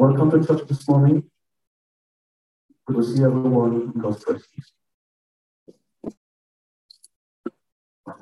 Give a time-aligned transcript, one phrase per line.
[0.00, 1.24] Welcome to church this morning.
[2.86, 4.46] Good to see everyone in God's presence.
[8.06, 8.12] I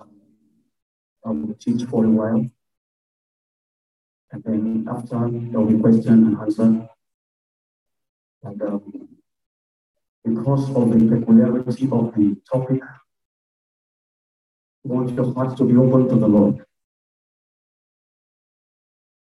[1.24, 2.46] will teach for a while.
[4.32, 6.88] And then after, there will be question and answer.
[8.42, 9.08] And um,
[10.24, 12.80] because of the peculiarity of the topic,
[14.82, 16.64] want your hearts to be open to the Lord.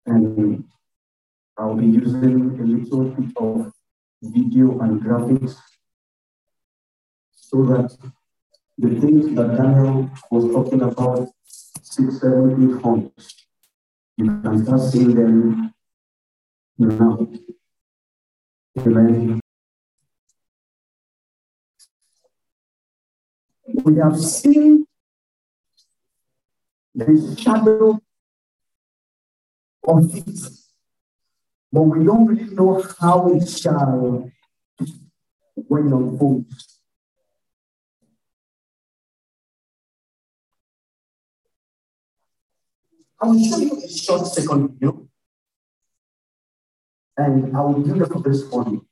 [0.05, 0.65] And
[1.57, 3.71] I'll be using a little bit of
[4.21, 5.55] video and graphics
[7.31, 7.95] so that
[8.77, 13.11] the things that Daniel was talking about six, seven, eight homes,
[14.17, 15.73] you can start seeing them
[16.77, 17.27] now.
[18.79, 19.39] Amen.
[23.67, 24.85] We have seen
[26.93, 27.99] the shadow
[29.87, 30.64] of it,
[31.71, 34.31] but we don't really know how it shall
[35.67, 36.81] when it unfolds.
[43.21, 45.07] I will show you a short second video,
[47.17, 48.85] and I will do the for this morning.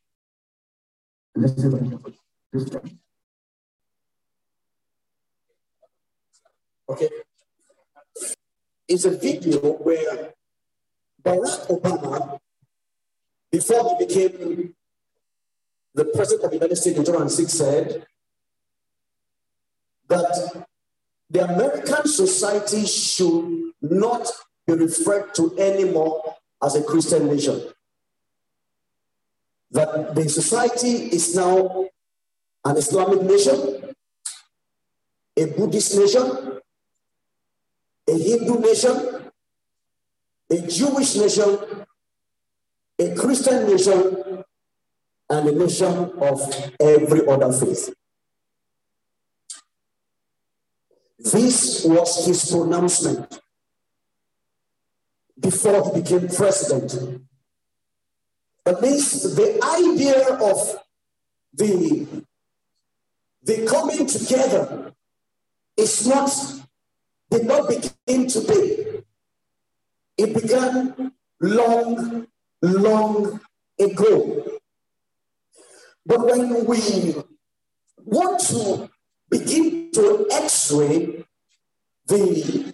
[1.36, 2.14] Let's see what.
[2.52, 3.00] This time.
[6.88, 7.10] Okay.
[8.88, 10.34] It's a video where
[11.24, 12.40] Barack Obama,
[13.54, 14.74] before he became
[15.94, 18.08] the president of the United States in 2006, said
[20.10, 20.66] that
[21.30, 24.28] the American society should not
[24.66, 27.62] be referred to anymore as a Christian nation.
[29.70, 31.90] That the society is now
[32.66, 33.94] an Islamic nation,
[35.38, 36.60] a Buddhist nation,
[38.08, 39.32] a Hindu nation,
[40.50, 41.83] a Jewish nation,
[43.00, 44.44] a Christian nation,
[45.30, 46.40] and a nation of
[46.80, 47.94] every other faith.
[51.18, 53.40] This was his pronouncement
[55.40, 57.22] before he became president.
[58.66, 60.80] At least the idea of
[61.54, 62.26] the,
[63.44, 64.94] the coming together
[65.78, 66.30] is not,
[67.30, 69.04] did not begin today.
[70.18, 72.28] It began long,
[72.64, 73.40] long
[73.80, 74.60] ago.
[76.06, 77.16] But when we
[78.04, 78.90] want to
[79.30, 81.26] begin to x ray
[82.08, 82.74] the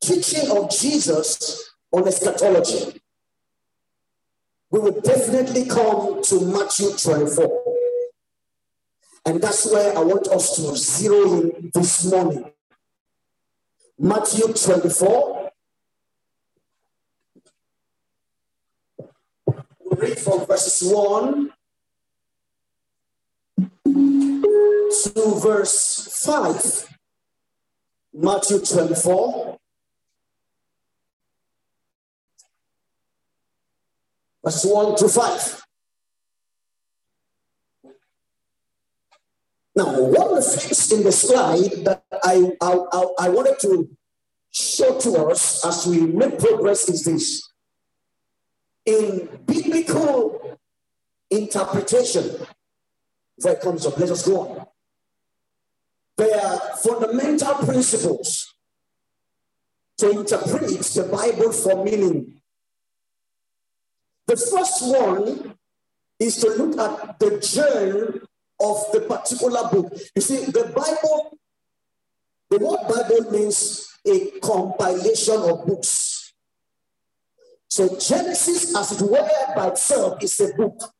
[0.00, 3.00] teaching of Jesus on eschatology,
[4.70, 7.62] we will definitely come to Matthew 24.
[9.26, 12.52] And that's where I want us to zero in this morning.
[13.98, 15.35] Matthew 24,
[19.96, 21.52] read from verses 1
[23.84, 26.98] to verse 5.
[28.14, 29.58] Matthew 24.
[34.44, 35.62] Verses 1 to 5.
[39.74, 43.90] Now, one of the things in the slide that I, I, I, I wanted to
[44.50, 47.46] show to us as we make progress is this
[48.86, 50.58] in biblical
[51.30, 52.46] interpretation,
[53.36, 54.66] before it comes up, let us go on.
[56.16, 58.54] There are fundamental principles
[59.98, 62.40] to interpret the Bible for meaning.
[64.26, 65.54] The first one
[66.18, 68.20] is to look at the genre
[68.60, 69.92] of the particular book.
[70.14, 71.38] You see, the Bible,
[72.50, 76.25] the word Bible means a compilation of books.
[77.68, 80.94] So Genesis, as it were by itself, is a book.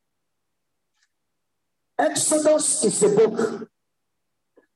[1.99, 3.71] Exodus is a book.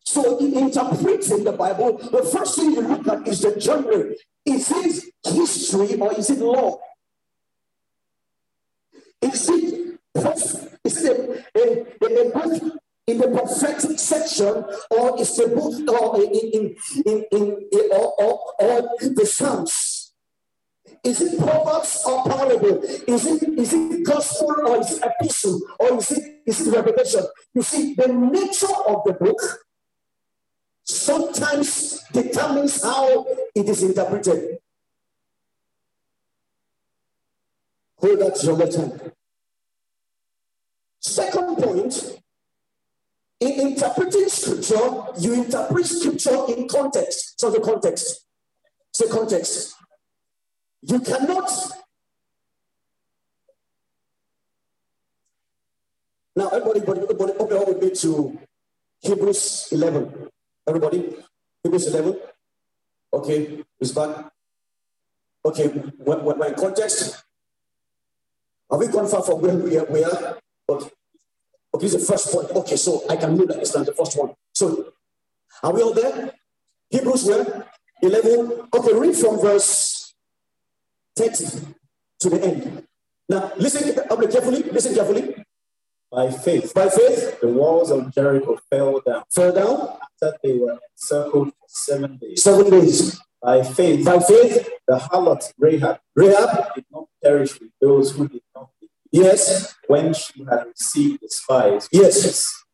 [0.04, 4.12] So in interpreting the Bible, the first thing you look at is the genre.
[4.44, 6.78] Is it history or is it law?
[9.20, 9.98] Is it,
[10.84, 16.22] is it a, a, a book in the prophetic section or is the book or
[16.22, 19.89] in, in, in, in, in or, or, or the Psalms?
[21.02, 22.82] Is it Proverbs or parable?
[22.82, 27.25] Is it is it gospel or is it epistle or is it is it revelation?
[27.55, 29.41] You see, the nature of the book
[30.85, 34.58] sometimes determines how it is interpreted.
[37.99, 39.12] Hold that your.
[41.00, 42.20] Second point,
[43.41, 47.41] in interpreting scripture, you interpret scripture in context.
[47.41, 48.26] So the context.
[48.93, 49.76] Say context.
[50.82, 51.50] You cannot
[56.37, 58.38] Now, everybody, everybody, open all with me to
[59.00, 60.29] Hebrews 11.
[60.67, 61.17] Everybody,
[61.62, 62.19] Hebrews 11.
[63.12, 64.31] Okay, it's back.
[65.44, 67.23] Okay, when, when, when context,
[68.71, 69.85] are we gone far from where we are?
[69.87, 70.38] We are?
[70.69, 70.91] Okay.
[71.75, 72.50] Okay, this is the first point.
[72.53, 74.32] Okay, so I can that understand the first one.
[74.55, 74.93] So,
[75.62, 76.32] are we all there?
[76.91, 77.67] Hebrews where?
[78.03, 78.69] 11.
[78.73, 79.89] Okay, read from verse
[81.28, 81.75] 30
[82.20, 82.87] to the end.
[83.28, 84.62] Now, listen carefully.
[84.64, 85.44] Listen carefully.
[86.11, 89.22] By faith, by faith, the walls of Jericho fell down.
[89.32, 92.43] Fell down after they were encircled for seven days.
[92.43, 93.20] Seven days.
[93.40, 98.43] By faith, by faith, the harlot Rahab, Rahab did not perish with those who did
[98.55, 98.90] not believe.
[99.12, 99.75] Yes.
[99.87, 101.88] When she had received the spies.
[101.93, 102.64] Yes.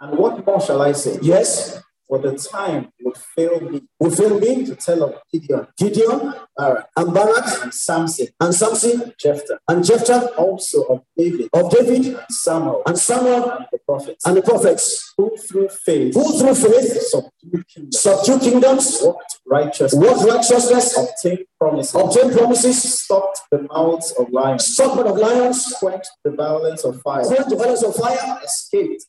[0.00, 1.18] And what more shall I say?
[1.20, 1.82] Yes.
[2.08, 3.82] For the time would fail me.
[3.98, 9.12] Would fail me to tell of Gideon, Gideon, Barak, and Barak, and Samson, and Samson,
[9.18, 14.24] Jephthah, and Jephthah, also of David, of David, and Samuel, and Samuel, and the prophets,
[14.24, 19.94] and the prophets, who through faith, who through faith, subdued kingdoms, subdued kingdoms, worked righteousness,
[19.94, 26.10] worked righteousness, obtained promises, obtained promises, stopped the mouths of lions, stopped of lions, quenched
[26.22, 29.06] the violence of fire, quenched the violence of fire, escaped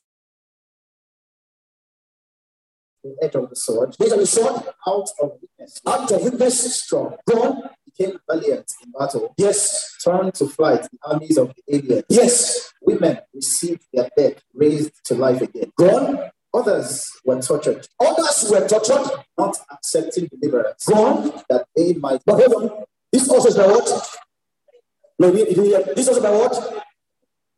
[3.15, 6.75] the edge of the sword, edge of the sword, out of weakness, out of weakness,
[6.83, 9.33] strong, gone, became valiant in battle.
[9.37, 9.95] Yes.
[10.03, 12.05] Turned to flight the armies of the aliens.
[12.09, 12.73] Yes.
[12.81, 15.71] Women received their dead raised to life again.
[15.77, 16.29] Gone.
[16.53, 17.87] Others were tortured.
[17.99, 19.23] Others were tortured.
[19.37, 20.85] Not accepting deliverance.
[20.85, 21.43] Gone.
[21.49, 22.21] That they might.
[22.25, 22.83] But hold on.
[23.11, 24.17] This also is by what?
[25.19, 26.85] No, this also by what?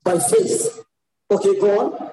[0.04, 0.84] By faith.
[1.32, 2.12] Okay, go on.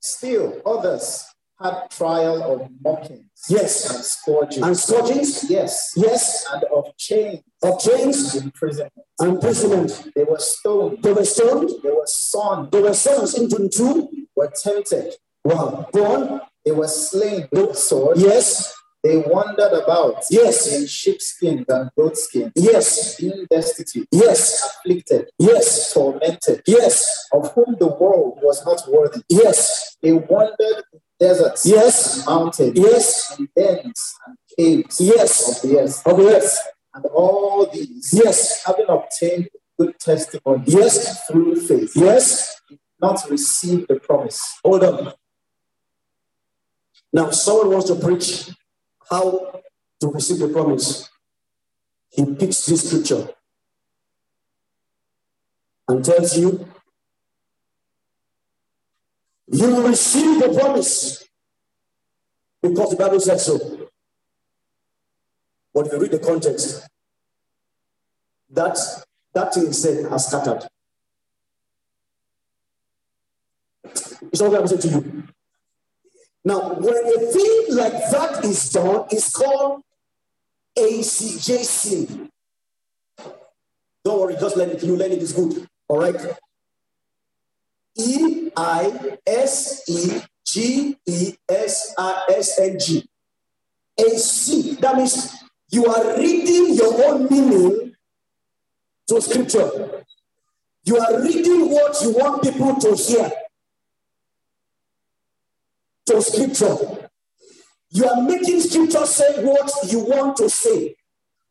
[0.00, 1.29] Still, others
[1.62, 3.26] had trial of mockings.
[3.48, 3.94] Yes.
[3.94, 4.66] And scourgings.
[4.66, 5.50] And scourgings.
[5.50, 5.92] Yes.
[5.96, 6.46] Yes.
[6.52, 7.42] And of chains.
[7.62, 8.34] Of chains.
[8.34, 8.92] And imprisonment.
[9.18, 10.12] And imprisonment.
[10.14, 11.02] They were stoned.
[11.02, 11.70] They were stoned.
[11.82, 12.68] They were sawn.
[12.70, 14.08] They were sawn into two.
[14.34, 15.14] Were tempted.
[15.44, 15.88] Wow.
[15.92, 16.40] Born.
[16.64, 18.18] They were slain with sword.
[18.18, 18.74] Yes.
[19.02, 20.24] They wandered about.
[20.30, 20.70] Yes.
[20.74, 22.52] In sheepskins and goatskins.
[22.54, 23.16] Yes.
[23.16, 24.08] Being destitute.
[24.12, 24.62] Yes.
[24.64, 25.30] Afflicted.
[25.38, 25.92] Yes.
[25.92, 26.62] Tormented.
[26.66, 27.28] Yes.
[27.32, 29.22] Of whom the world was not worthy.
[29.28, 29.96] Yes.
[30.02, 30.84] They wandered
[31.20, 36.58] deserts, yes, mountains, yes, and dens and caves, yes, of the earth, of the earth,
[36.94, 42.60] and all these, yes, having obtained good testimony, yes, through faith, yes,
[43.00, 44.58] not receive the promise.
[44.64, 45.12] Hold on.
[47.12, 48.50] Now, someone wants to preach
[49.10, 49.60] how
[50.00, 51.08] to receive the promise.
[52.10, 53.28] He picks this scripture
[55.88, 56.66] and tells you
[59.50, 61.24] you will receive the promise
[62.62, 63.88] because the Bible said so.
[65.74, 66.88] But if you read the context,
[68.50, 68.78] that
[69.34, 70.68] that thing said has scattered.
[74.32, 75.22] It's all I'm saying to you.
[76.44, 79.82] Now, when a thing like that is done, it's called
[80.76, 82.28] eisegesis.
[84.04, 84.82] Don't worry, just learn it.
[84.82, 85.68] You learn it, is good.
[85.88, 86.16] All right.
[88.56, 93.08] I S E G E S I S N G.
[93.98, 94.74] A C.
[94.76, 95.34] That means
[95.70, 97.94] you are reading your own meaning
[99.08, 100.02] to scripture.
[100.84, 103.30] You are reading what you want people to hear
[106.06, 106.76] to scripture.
[107.90, 110.94] You are making scripture say what you want to say,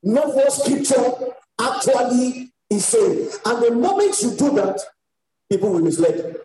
[0.03, 3.29] not what scripture actually is saying.
[3.46, 4.79] And the moment you do that,
[5.50, 6.38] people will misled.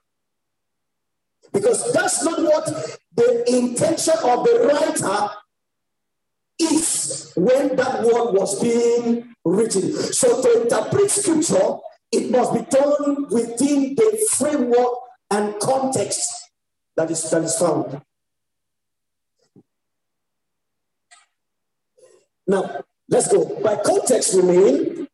[1.54, 5.34] Because that's not what the intention of the writer
[6.58, 9.92] is when that word was being written.
[9.92, 11.76] So to interpret scripture,
[12.12, 14.98] it must be done within the framework
[15.30, 16.44] and context
[16.96, 18.00] that is, that is found.
[22.46, 23.60] Now, let's go.
[23.62, 25.08] By context, we mean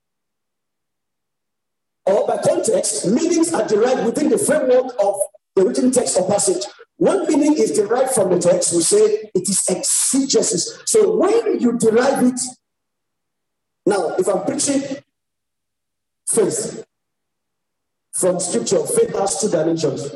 [2.06, 5.20] or by context, meanings are derived within the framework of
[5.57, 6.64] the written text or passage.
[6.97, 10.83] One meaning is derived from the text, we say it is exegesis.
[10.85, 12.40] So when you derive it,
[13.87, 14.83] now if I'm preaching
[16.28, 16.85] faith
[18.12, 20.14] from scripture, faith has two dimensions.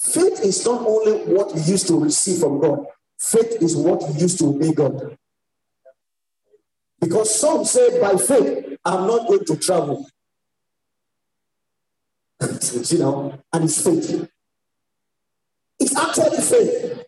[0.00, 2.86] Faith is not only what you used to receive from God,
[3.18, 5.16] faith is what you used to obey God.
[7.00, 10.08] Because some say by faith, I'm not going to travel.
[12.40, 14.28] You know, and it's faith.
[15.78, 17.04] It's actually faith.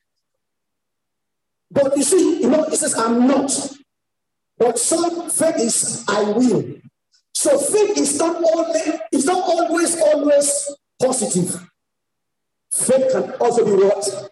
[1.71, 3.51] But you see, you know, it says, I'm not.
[4.59, 6.75] But some faith is, I will.
[7.35, 11.69] So faith is not only, it's not always, always positive.
[12.73, 14.31] Faith can also be what?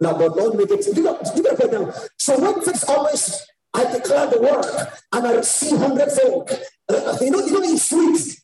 [0.00, 0.96] Now, but not negative.
[0.96, 1.94] You know, you know, now.
[2.18, 6.50] So when faith always, I declare the word and I receive hundredfold.
[6.88, 8.40] Uh, you know, you know, it's sweet.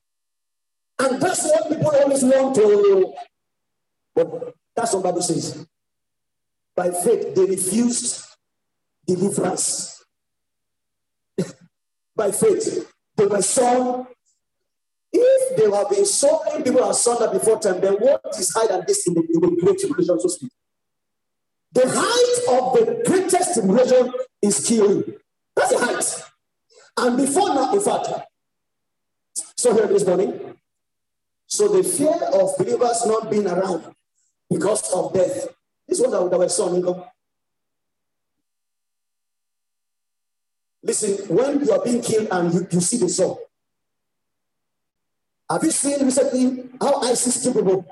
[1.02, 3.14] And that's what people always want to.
[4.14, 5.66] But that's what Bible says.
[6.76, 8.24] By faith, they refused
[9.06, 10.04] deliverance.
[12.16, 14.06] By faith, they were sown.
[15.12, 18.68] If there have been so many people are sown before time, then what is higher
[18.68, 20.52] than this in the, in the great tribulation, so speak?
[21.72, 25.14] The height of the greatest tribulation is killing.
[25.56, 26.22] That's the height.
[26.96, 28.08] And before now, in fact,
[29.56, 30.51] so here this morning,
[31.52, 33.84] so the fear of believers not being around
[34.48, 35.48] because of death.
[35.86, 36.76] This was our, son.
[36.76, 37.04] You?
[40.82, 43.38] Listen, when you are being killed and you, you see the soul,
[45.50, 47.86] have you seen recently how ISIS kill people?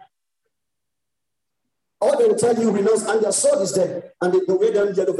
[2.00, 4.95] All they will tell you renounce, and their sword is there, and they, wear them
[4.95, 5.14] yellow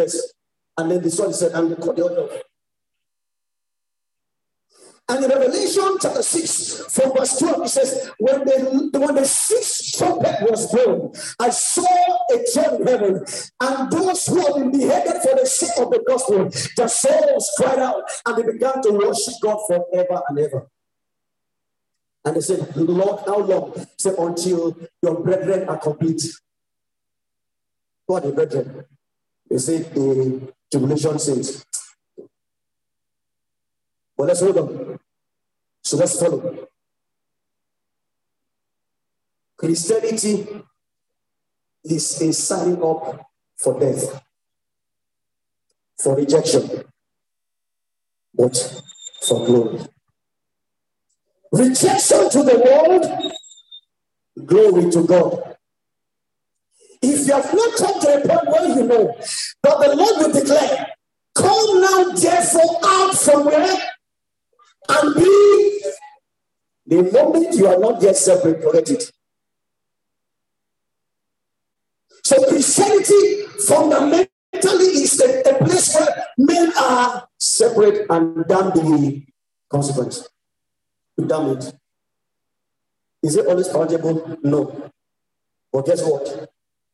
[0.79, 2.29] and then the sword is there, and they cut the other.
[5.11, 9.99] And in Revelation chapter 6, from verse 12, it says, when the, when the sixth
[9.99, 11.83] trumpet was blown, I saw
[12.31, 13.25] a throne in heaven,
[13.61, 17.81] and those who had been beheaded for the sake of the gospel, their souls cried
[17.81, 20.69] out, and they began to worship God forever and ever.
[22.25, 23.87] And they said, Lord, how long?
[23.99, 26.23] Said, until your brethren are complete.
[28.07, 28.85] Who are the brethren?
[29.51, 31.65] They said the tribulation saints.
[34.17, 35.00] Well, let's hold on.
[35.83, 36.69] So let's follow.
[39.57, 40.47] Christianity
[41.85, 44.23] is a signing up for death,
[46.03, 46.85] for rejection,
[48.35, 48.83] but
[49.23, 49.81] for glory.
[51.53, 53.33] Rejection to the world,
[54.47, 55.57] glory to God.
[57.03, 59.15] If you have not come to a point where you know
[59.63, 60.87] that the Lord will declare,
[61.35, 63.79] Come now, therefore, out from where
[64.91, 65.83] and be
[66.87, 69.13] the moment you are not yet separate, forget it.
[72.25, 74.29] So Christianity fundamentally
[75.03, 79.25] is a, a place where men are separate and damn the
[79.71, 80.29] consequence.
[81.27, 81.75] Damn it.
[83.23, 84.39] Is it always palatable?
[84.43, 84.91] No.
[85.73, 86.51] But guess what?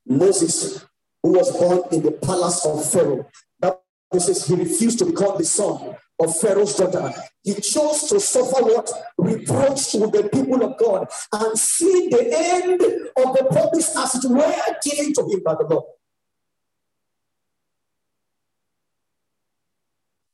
[0.07, 0.85] Moses,
[1.23, 3.27] who was born in the palace of Pharaoh,
[3.61, 3.81] that
[4.19, 7.13] says he refused to become the son of Pharaoh's daughter.
[7.43, 8.91] He chose to suffer what?
[9.19, 14.31] Reproach with the people of God and see the end of the promise as it
[14.31, 15.85] were given to him by the Lord.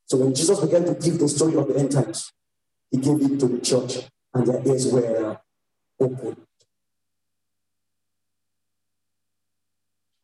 [0.06, 2.32] So when Jesus began to give the story of the end times,
[2.90, 5.38] he gave it to the church and their ears were
[5.98, 6.36] open.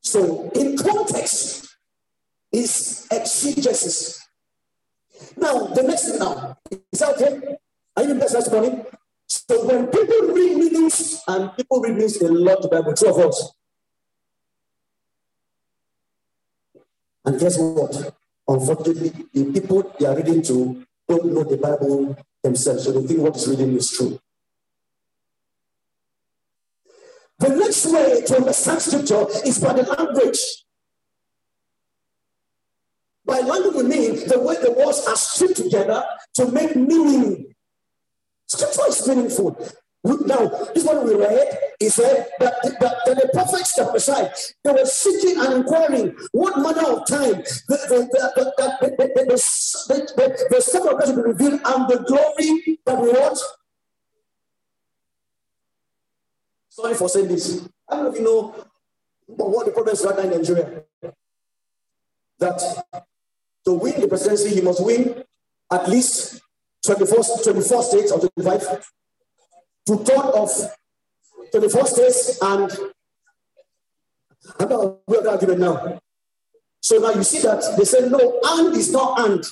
[0.03, 1.75] So in context
[2.53, 4.28] is exegesis.
[5.37, 6.57] Now, the next thing now,
[6.93, 7.57] is that okay?
[7.97, 8.85] Are you in this morning?
[9.27, 13.19] So when people read meanings, and people read meanings a lot of Bible, two of
[13.19, 13.53] us.
[17.25, 18.15] And guess what?
[18.47, 23.21] Unfortunately, the people they are reading to don't know the Bible themselves, so they think
[23.21, 24.19] what is reading is true.
[27.39, 30.65] The next way to understand scripture is by the language.
[33.29, 36.03] By language, we mean the way the words are stripped together
[36.37, 37.55] to make meaning.
[38.47, 39.51] Scripture is meaningful.
[40.03, 44.33] Now, this one we read, he said that, that, that the prophets that beside,
[44.65, 49.25] they were seeking and inquiring what manner of time the, the, the, the, the, the,
[49.29, 53.39] the, the, the Son of God will be revealed and the glory that we want.
[56.71, 57.69] Sorry for saying this.
[57.91, 58.55] I don't know if you know
[59.27, 60.83] what the problem is right in Nigeria.
[62.39, 62.85] That
[63.65, 65.25] to win the presidency, he must win
[65.73, 66.41] at least
[66.85, 68.91] 24, 24 states or 25,
[69.87, 70.51] two third of
[71.53, 72.71] 24 states, and
[74.59, 76.01] I'm not going to argument now.
[76.81, 79.45] So now you see that they say no, and is not and.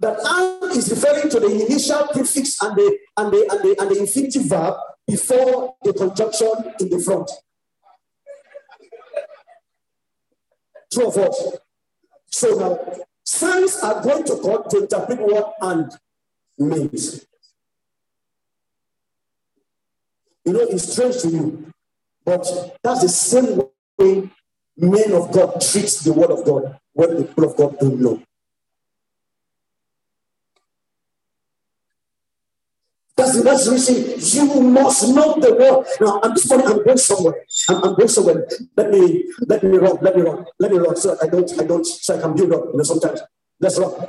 [0.00, 3.90] That and is referring to the initial prefix and the and the and the, and
[3.90, 4.74] the infinitive verb
[5.06, 7.30] before the conjunction in the front.
[10.92, 11.56] True or false?
[12.36, 12.78] So now,
[13.24, 15.90] science are going to come to interpret what and
[16.58, 17.24] means.
[20.44, 21.72] You know, it's strange to you,
[22.26, 22.44] but
[22.82, 23.62] that's the same
[23.96, 24.28] way
[24.76, 28.22] men of God treats the word of God when the people of God don't know.
[33.26, 35.86] That's that's the reason you must know the word.
[36.00, 37.44] Now, I'm morning I'm going somewhere.
[37.68, 38.46] I'm, I'm going somewhere.
[38.76, 39.98] Let me let me run.
[40.00, 40.46] Let me run.
[40.60, 40.96] Let me run.
[40.96, 42.66] So I don't I don't so I can build up.
[42.70, 43.20] You know, sometimes
[43.58, 44.08] That's wrong.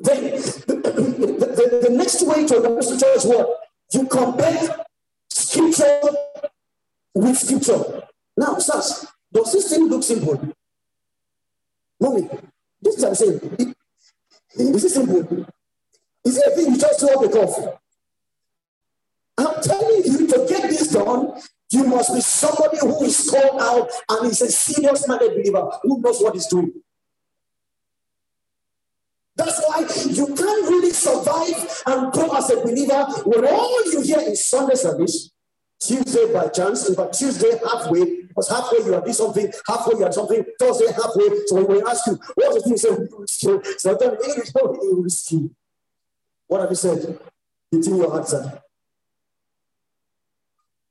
[0.00, 3.60] Then the, the, the, the next way to understand scripture is what
[3.92, 4.84] you compare
[5.30, 6.00] scripture
[7.14, 8.02] with scripture.
[8.36, 10.52] Now, sirs, does this thing look simple?
[12.00, 12.28] Mommy,
[12.82, 13.74] this is what I'm saying.
[14.56, 15.46] Is it simple?
[16.24, 17.80] Is it a thing you just throw up a cough?
[19.36, 23.90] I'm telling you, to get this done, you must be somebody who is called out
[24.10, 26.72] and is a serious minded believer who knows what he's doing.
[29.36, 34.20] That's why you can't really survive and grow as a believer when all you hear
[34.20, 35.32] is Sunday service,
[35.80, 40.12] Tuesday by chance, fact, Tuesday halfway, because halfway you are doing something, halfway you are
[40.12, 41.28] something, Thursday halfway.
[41.46, 43.90] So when we ask you, the thing you say,
[44.54, 45.50] not risky.
[46.46, 47.18] What have you said?
[47.70, 48.62] Hitting your answer.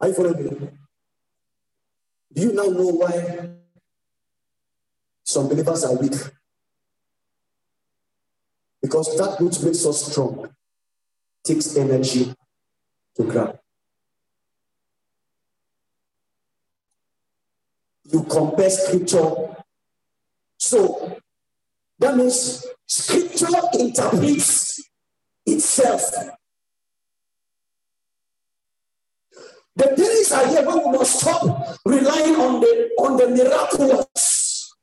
[0.03, 0.69] Are you following me?
[2.33, 3.51] Do you now know why
[5.23, 6.11] some believers are weak?
[8.81, 10.49] Because that which makes us strong
[11.41, 12.35] takes energy
[13.15, 13.57] to grab.
[18.11, 19.55] You compare scripture.
[20.57, 21.17] So
[21.99, 23.47] that means scripture
[23.79, 24.83] interprets
[25.45, 26.11] itself.
[29.75, 30.45] The days are
[31.05, 34.73] stop relying on the on the miraculous,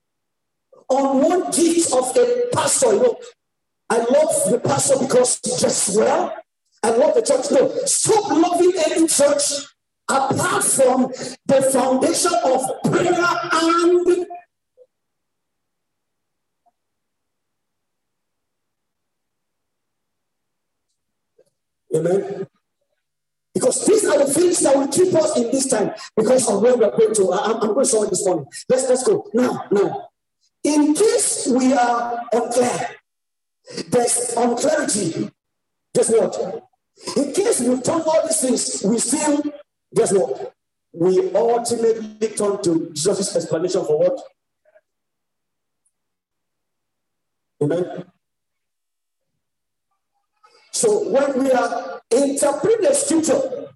[0.88, 2.92] on one gift of a pastor.
[2.94, 3.16] You know,
[3.90, 6.34] I love the pastor because he just well.
[6.82, 7.50] I love the church.
[7.50, 9.66] No, stop loving any church
[10.08, 11.12] apart from
[11.46, 13.14] the foundation of prayer
[13.52, 14.26] and
[21.94, 22.46] Amen.
[23.60, 26.74] Because these are the things that will keep us in this time because of where
[26.76, 27.32] we're going to.
[27.32, 28.46] I, am going to show this morning.
[28.70, 29.28] Let's let's go.
[29.34, 30.08] Now, now.
[30.64, 32.88] In case we are unclear,
[33.88, 35.30] there's unclarity.
[35.94, 36.64] Guess what?
[37.16, 39.42] In case we turn all these things, we still,
[39.94, 40.54] guess what?
[40.92, 44.20] We ultimately turn to Jesus' explanation for what?
[47.62, 48.04] Amen.
[50.72, 53.68] So when we are interpreting the scripture,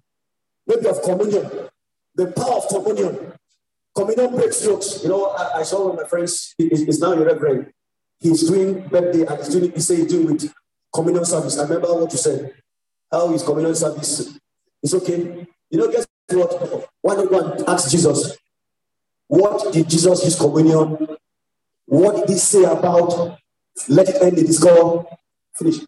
[0.67, 1.49] maybe of communion,
[2.15, 3.33] the power of communion,
[3.95, 5.03] communion breaks yokes.
[5.03, 7.71] You know, I, I saw one of my friends, he, he's now a reverend.
[8.19, 10.53] He's doing birthday and he's doing, he said he's doing with
[10.93, 11.57] communion service.
[11.59, 12.53] I remember what you said.
[13.11, 14.37] How is communion service?
[14.81, 15.47] It's okay.
[15.69, 16.89] You know, guess what?
[17.01, 18.37] Why don't one ask Jesus?
[19.27, 21.17] What did Jesus use communion?
[21.85, 23.37] What did he say about
[23.89, 25.05] let it end the discover?
[25.53, 25.79] Finish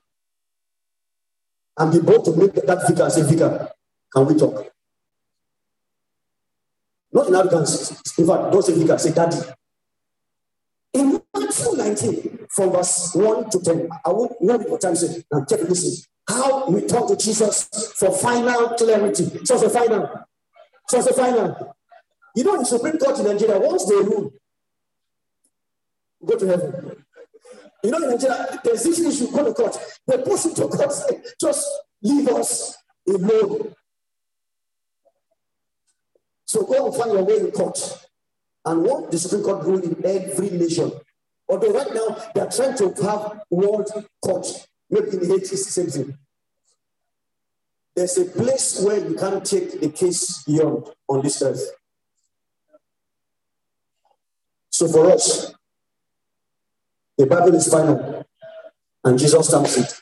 [1.77, 3.69] and be brought to meet that vicar and say, Vicar,
[4.13, 4.71] can we talk?
[7.11, 7.91] Not in arrogance.
[8.17, 9.37] In fact, don't say vicar, say daddy.
[10.93, 15.45] In Matthew 19, from verse 1 to 10, I won't know what time say, now
[15.45, 16.03] check listen.
[16.27, 19.45] How we talk to Jesus for final clarity.
[19.45, 20.09] So the final.
[20.89, 21.75] So the final.
[22.35, 24.33] You know, in Supreme Court in Nigeria, once they rule,
[26.25, 26.96] go to heaven.
[27.83, 29.77] You know, in Nigeria, there's this issue, go to court.
[30.07, 31.67] They push you to court, say, just
[32.01, 32.75] leave us
[33.07, 33.73] alone.
[36.45, 37.79] So go and find your way in court.
[38.65, 40.91] And what the Supreme Court rule in every nation.
[41.47, 43.89] Although right now they are trying to have world
[44.21, 44.47] court,
[44.89, 46.17] maybe in the 80s, same thing.
[47.95, 51.71] There's a place where you can't take the case beyond on this earth.
[54.69, 55.53] So for us,
[57.17, 58.25] the Bible is final,
[59.03, 60.01] and Jesus stamps it.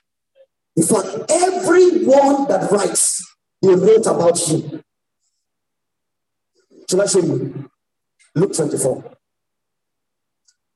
[0.76, 4.84] In fact, everyone that writes, they wrote about him.
[6.90, 7.70] Shall I show you?
[8.36, 9.18] Luke 24.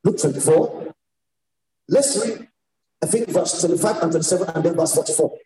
[0.04, 0.94] Luke 24.
[1.90, 2.48] Let's read,
[3.04, 5.38] I think, verse 25 and 27, and then verse 44.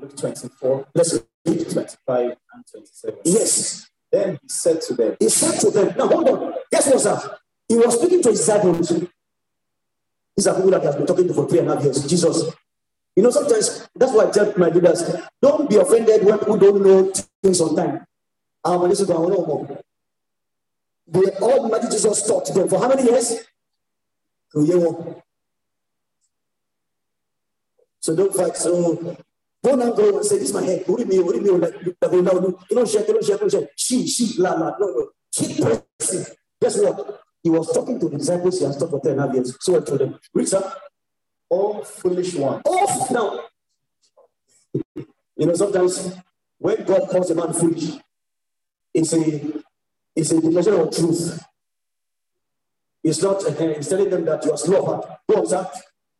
[0.00, 0.86] Luke 24.
[0.94, 3.20] Let's read 25 and 27.
[3.24, 3.88] Yes.
[4.10, 6.54] Then he said to them, He said to them, Now hold on.
[6.70, 7.38] Guess what's that?
[7.68, 8.92] He was speaking to his disciples.
[10.36, 12.06] These are people that has been talking to for three and a half years.
[12.06, 12.52] Jesus.
[13.14, 15.04] You know, sometimes that's why I tell my leaders,
[15.40, 18.06] don't be offended when people don't know things on time.
[18.64, 19.82] I'm going to know more.
[21.08, 23.40] The Almighty Jesus taught them for how many years?
[28.00, 28.56] So don't fight.
[28.56, 29.16] So
[29.62, 30.84] don't now go and say, This is my head.
[30.86, 31.26] What do you mean?
[31.26, 31.60] What do you mean?
[31.60, 33.68] Like, you don't share, you don't share, you don't share.
[33.76, 34.76] She, she, la, la.
[34.78, 35.08] No, no.
[35.32, 36.26] Keep pressing.
[36.60, 37.21] Guess what?
[37.42, 39.56] He was talking to the disciples he has taught for 10 and a half years.
[39.60, 40.72] So I told them, Read, sir.
[41.50, 42.62] Oh, foolish one.
[42.66, 43.44] Oh, now.
[45.36, 46.14] You know, sometimes
[46.58, 47.94] when God calls a man foolish,
[48.94, 49.62] it's a
[50.14, 51.42] it's a declaration of truth.
[53.02, 55.18] It's not uh, it's telling them that you are slow of heart.
[55.28, 55.68] Go on, sir.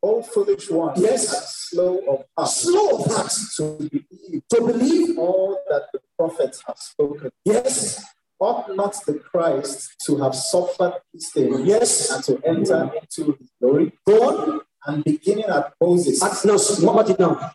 [0.02, 1.56] O foolish one, Yes.
[1.70, 5.18] slow of heart, Slow of heart to believe to believe.
[5.18, 7.30] all that the prophets have spoken.
[7.44, 8.02] Yes,
[8.42, 12.10] Ought not the Christ to have suffered these things yes.
[12.10, 13.92] and to enter into his glory?
[14.04, 14.60] Go on.
[14.84, 17.52] And beginning at Moses At, no, what about it now?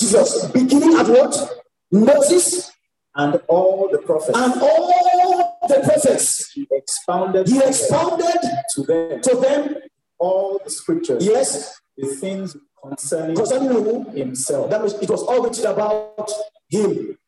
[0.00, 1.62] Jesus, beginning at what?
[1.92, 2.72] Moses
[3.16, 6.52] and all the prophets, and all the prophets.
[6.52, 8.40] he expounded He expounded
[8.76, 9.74] to them to them,
[10.18, 14.70] all the scriptures, yes, the things concerning concerning himself.
[14.70, 16.30] That means it was all written about
[16.70, 17.18] him.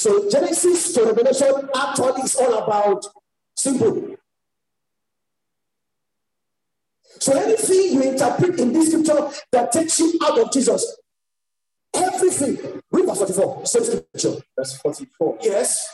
[0.00, 3.04] So Genesis to Revelation actually is all about
[3.54, 4.16] simple.
[7.18, 10.96] So anything you interpret in this scripture that takes you out of Jesus,
[11.92, 14.42] everything, read verse 44, same scripture.
[14.56, 15.38] Verse 44.
[15.42, 15.86] Yes,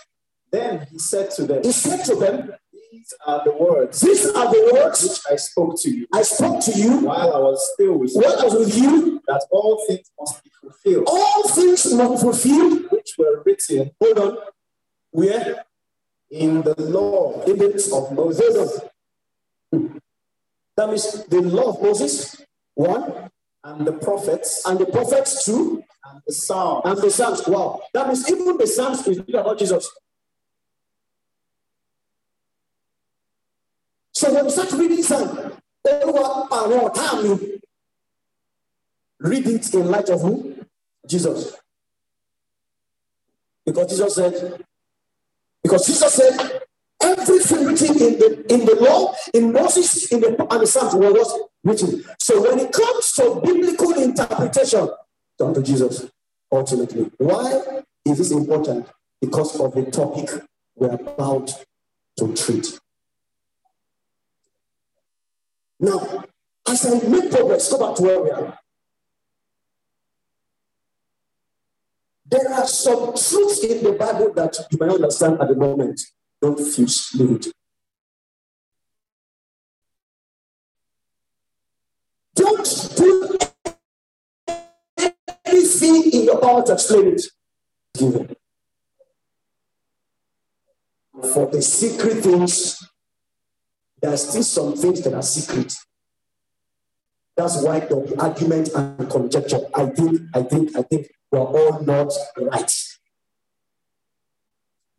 [0.53, 2.53] Then he said to them, he said to them,
[2.93, 6.63] These are the words These are the words which I spoke to you I spoke
[6.65, 9.21] to you while I was still with you, while I was with you.
[9.29, 12.91] that all things must be fulfilled, All things must be fulfilled.
[12.91, 14.39] which were written Hold on.
[15.11, 15.65] Where?
[16.31, 18.81] in the law In the of Moses.
[20.77, 22.43] That means the law of Moses,
[22.75, 23.31] one,
[23.65, 27.47] and the prophets and the prophets, two, and the Psalms and the Psalms.
[27.49, 27.81] Wow.
[27.95, 29.89] That means even the Psalms is speaking about Jesus.
[34.17, 35.05] So when start reading
[37.23, 37.61] mi,
[39.21, 40.55] read it in light of who?
[41.07, 41.55] Jesus.
[43.67, 44.65] Because Jesus said,
[45.63, 46.63] because Jesus said,
[47.03, 51.49] everything written in the in the law, in Moses, in the and the Psalms was
[51.63, 52.03] written.
[52.19, 54.89] So when it comes to biblical interpretation,
[55.39, 56.07] turn to Jesus
[56.51, 57.11] ultimately.
[57.19, 58.89] Why is this important?
[59.21, 60.31] Because of the topic
[60.75, 61.53] we're about
[62.19, 62.81] to treat.
[65.87, 66.25] Now,
[66.69, 68.59] as I make progress, go back to where we are.
[72.29, 76.01] There are some truths in the Bible that you may understand at the moment.
[76.43, 77.47] Don't fuse, leave it.
[82.35, 83.39] Don't do
[85.45, 87.23] anything in your power to explain it.
[87.97, 88.39] Give it.
[91.33, 92.77] For the secret things,
[94.01, 95.75] there are still some things that are secret.
[97.37, 99.61] That's why the argument and conjecture.
[99.75, 102.73] I think, I think, I think we're all not right.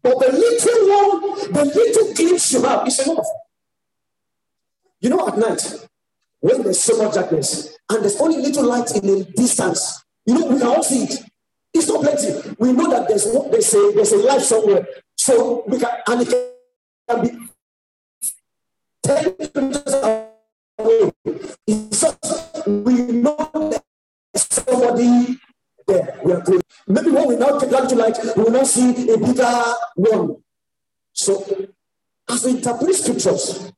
[0.03, 3.25] But the little one, the little glimpse you have is enough.
[5.01, 5.87] You know, at night,
[6.39, 10.45] when there's so much darkness and there's only little light in the distance, you know,
[10.47, 11.23] we can all see it.
[11.73, 12.55] It's not plenty.
[12.59, 14.87] We know that there's one- there's a there's a light somewhere.
[15.15, 16.49] So we can and it
[17.09, 17.46] can be
[19.07, 19.93] 10 kilometers
[20.77, 21.11] away.
[22.67, 22.93] We
[23.23, 23.73] know
[24.35, 25.39] somebody
[25.87, 26.19] there.
[26.25, 26.43] We are.
[26.89, 29.63] Maybe when we now take that to light, we will not see a bigger
[29.95, 30.37] one.
[31.13, 31.67] So
[32.29, 33.71] as we interpret scriptures,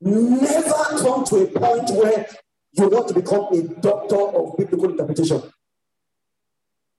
[0.00, 2.26] never come to a point where
[2.72, 5.42] you want to become a doctor of biblical interpretation.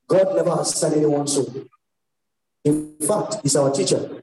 [0.07, 1.45] God never has sent anyone so.
[2.63, 4.21] In fact, He's our teacher.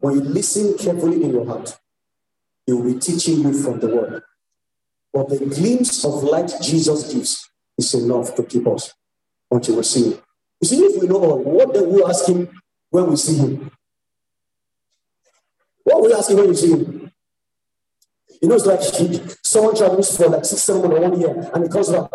[0.00, 1.78] When you listen carefully in your heart,
[2.70, 4.22] He will be teaching you from the word.
[5.12, 8.94] But the glimpse of light Jesus gives is enough to keep us
[9.50, 10.20] until we see Him.
[10.60, 12.48] You see, if we know all, what then we ask Him
[12.90, 13.72] when we see Him?
[15.82, 17.10] What will we ask Him when we see Him?
[18.40, 18.82] You know, it's like
[19.42, 22.08] someone travels for like six, seven months or one year and he comes back.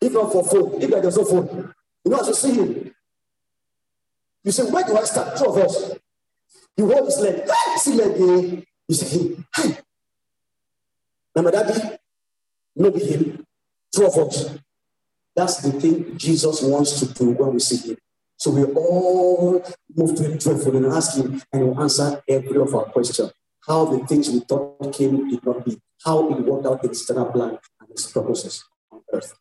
[0.00, 1.74] If not for phone, if there's no phone,
[2.06, 2.94] you know, as you see him,
[4.44, 5.36] you say, Where do I start?
[5.36, 6.01] Two of us.
[6.76, 7.42] You hold his leg.
[7.44, 8.64] Hey, see leg.
[8.88, 9.78] You say, Hey,
[11.34, 11.98] now my daddy,
[12.76, 13.46] no be him.
[13.94, 14.58] Two of us.
[15.34, 17.96] That's the thing Jesus wants to do when we see him.
[18.36, 22.74] So we all move to him joyfully and ask him, and he'll answer every of
[22.74, 23.32] our questions.
[23.66, 27.30] How the things we thought came did not be, how it worked out its eternal
[27.30, 29.34] plan and its purposes on earth.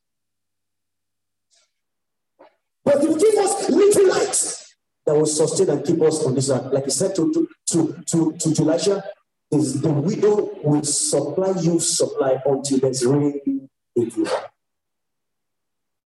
[2.85, 4.60] But he give us little light
[5.05, 6.71] that will sustain and keep us on this earth.
[6.71, 9.03] Like he said to, to, to, to, to,
[9.51, 14.27] is the widow will supply you supply until there's rain in you.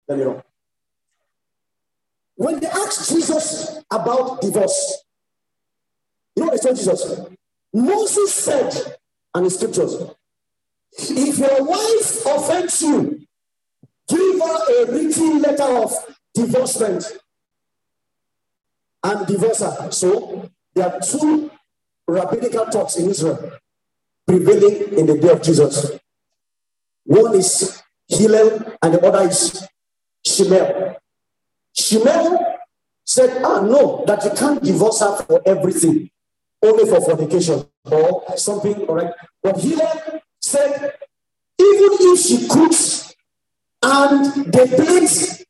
[0.09, 0.42] Let know.
[2.37, 5.05] When they asked Jesus about divorce,
[6.35, 7.20] you know what they told Jesus?
[7.72, 8.96] Moses said,
[9.35, 9.96] and the scriptures,
[10.92, 13.26] if your wife offends you,
[14.09, 15.92] give her a written letter of
[16.35, 17.05] divorcement
[19.02, 19.92] and divorcer.
[19.92, 21.50] So there are two
[22.06, 23.52] rabbinical thoughts in Israel
[24.26, 25.98] prevailing in the day of Jesus.
[27.04, 29.66] One is Hillel and the other is
[30.24, 30.94] Shammai.
[31.74, 32.36] Shammai
[33.04, 36.10] said, ah, no, that you can't divorce her for everything,
[36.62, 39.12] only for fornication or something, all right?
[39.42, 40.94] But Hillel said,
[41.58, 43.14] even if she cooks
[43.82, 45.46] and the plate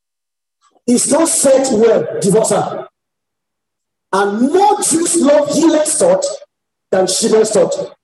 [0.87, 2.89] is not set well, divorce her.
[4.13, 6.25] And more Jews love Hillel's thought
[6.91, 7.97] than Shammai's thought.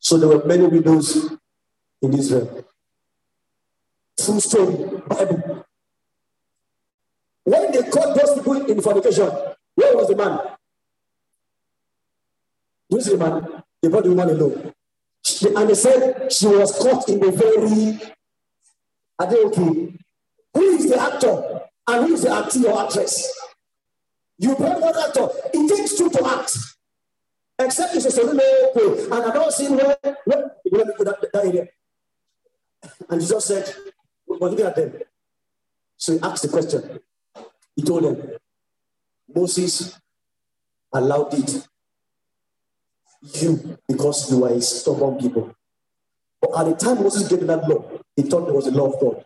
[0.00, 1.30] So there were many widows
[2.00, 2.64] in Israel.
[4.18, 5.66] True story, Bible.
[7.44, 9.30] When they caught those people in fornication,
[9.74, 10.40] where was the man?
[12.88, 13.62] Who's the man?
[13.82, 14.72] They brought the woman alone.
[15.56, 18.14] And they said she was caught in the very.
[19.18, 19.94] Are they okay?
[20.54, 23.43] Who is the actor and who is the actor or actress?
[24.44, 25.26] You brought one actor.
[25.54, 26.54] It takes two to act.
[27.58, 28.34] Except it's a solo
[28.74, 29.04] play.
[29.04, 30.50] And I don't see where, where
[30.98, 31.68] that, that area.
[33.08, 33.74] And Jesus said,
[34.26, 34.92] We're looking at them.
[35.96, 37.00] So he asked the question.
[37.74, 38.36] He told them,
[39.34, 39.98] Moses
[40.92, 41.66] allowed it.
[43.40, 45.56] You, because you are a stubborn people.
[46.38, 47.82] But at the time Moses gave that law,
[48.14, 49.24] he thought it was the law of God.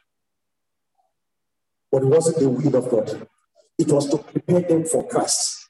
[1.90, 3.28] But it wasn't the will of God.
[3.78, 5.68] It was to prepare them for Christ.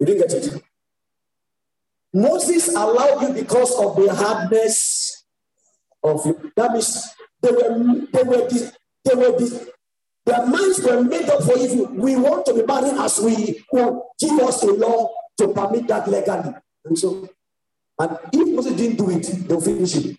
[0.00, 0.62] You didn't get it?
[2.12, 5.24] Moses allowed you because of the hardness
[6.02, 6.52] of you.
[6.56, 7.06] That means
[7.42, 8.48] they were, they were,
[9.04, 9.38] they were,
[10.24, 11.86] their minds were made up for evil.
[11.94, 14.02] We want to be married as we want.
[14.18, 16.54] Give us a law to permit that legally.
[16.86, 17.28] And so,
[17.98, 20.16] and if Moses didn't do it, they'll finish it.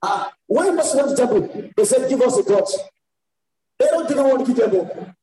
[0.00, 1.70] Uh, why Moses went to temple?
[1.76, 2.64] They said, Give us a God.
[3.78, 5.14] They don't didn't want to kill them.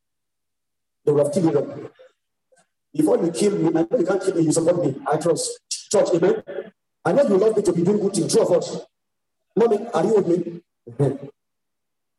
[1.06, 1.90] They would have killed them.
[2.94, 4.96] Before you kill me, I know you can't kill me, you support me.
[5.08, 5.60] I trust.
[5.92, 6.44] Church, amen.
[7.04, 8.34] I know you love me to be doing good things.
[8.34, 8.78] Two of us.
[9.56, 10.62] Mommy, are you with me?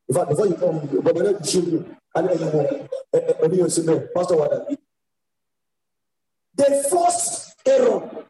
[0.09, 2.89] In fact, before you come, but when you shield me, I know you will.
[3.13, 4.69] Eh, eh, eh, you say, no, Pastor, what
[6.55, 8.27] The first error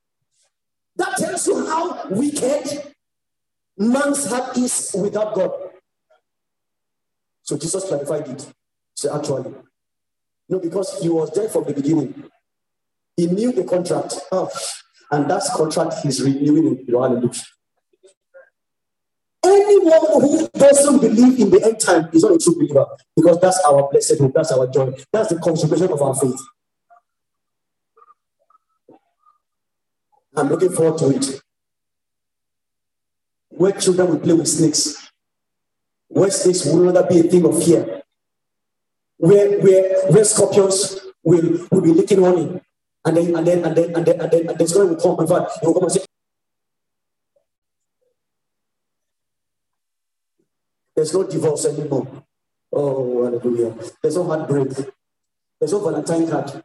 [0.97, 2.95] that tells you how wicked
[3.77, 5.66] man's heart is without God.
[7.47, 8.53] So Jesus clarified it.
[8.95, 9.55] So actually,
[10.49, 12.25] no, because he was there from the beginning.
[13.17, 14.15] He knew the contract.
[14.33, 14.51] Oh,
[15.11, 17.31] and that contract he's renewing in Hallelujah.
[19.45, 23.63] Anyone who doesn't believe in the end time is not a true believer because that's
[23.65, 26.41] our blessed hope, that's our joy, that's the consummation of our faith.
[30.35, 31.41] I'm looking forward to it.
[33.51, 35.06] Where children will play with snakes,
[36.09, 38.03] where snakes will rather be a thing of fear,
[39.19, 42.61] where, where, where scorpions will, will be licking honey,
[43.05, 45.21] and then and then and then and then and then and then story will come.
[45.21, 46.01] In fact, he will come and say,
[50.97, 52.25] There's no divorce anymore.
[52.73, 53.77] Oh, hallelujah.
[54.03, 54.69] There's no heartbreak.
[55.61, 56.65] There's no Valentine card.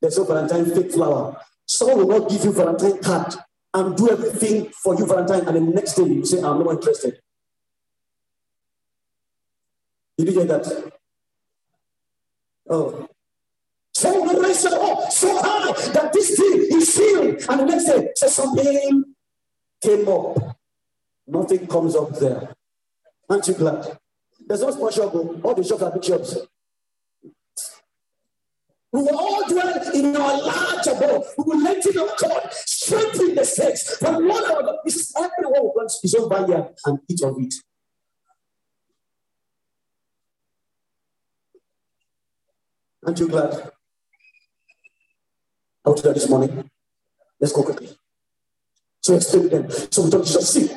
[0.00, 1.40] There's no Valentine fake flower.
[1.64, 3.34] Someone will not give you Valentine card
[3.74, 7.20] and do everything for you, Valentine, and the next day you say, I'm not interested.
[10.18, 10.92] Did you get that?
[12.68, 13.08] Oh,
[13.98, 17.44] Someone will so high that this thing is sealed.
[17.48, 19.04] And the next day, say something
[19.82, 20.56] came up.
[21.26, 22.54] Nothing comes up there.
[23.28, 23.98] Aren't you glad?
[24.46, 25.10] There's no shop.
[25.14, 25.40] Oh.
[25.42, 26.36] All the shops are big shops.
[28.92, 31.24] We will all dwell in our large abode.
[31.36, 33.96] We will let in our God, strengthen the sex.
[33.96, 37.54] From one another, this is everyone who wants his own vineyard and eat of it.
[43.08, 43.72] Aren't you glad?
[45.86, 46.70] out there this morning.
[47.40, 47.88] Let's go quickly.
[49.00, 49.70] So explain them.
[49.90, 50.50] So we talk Jesus.
[50.50, 50.68] See,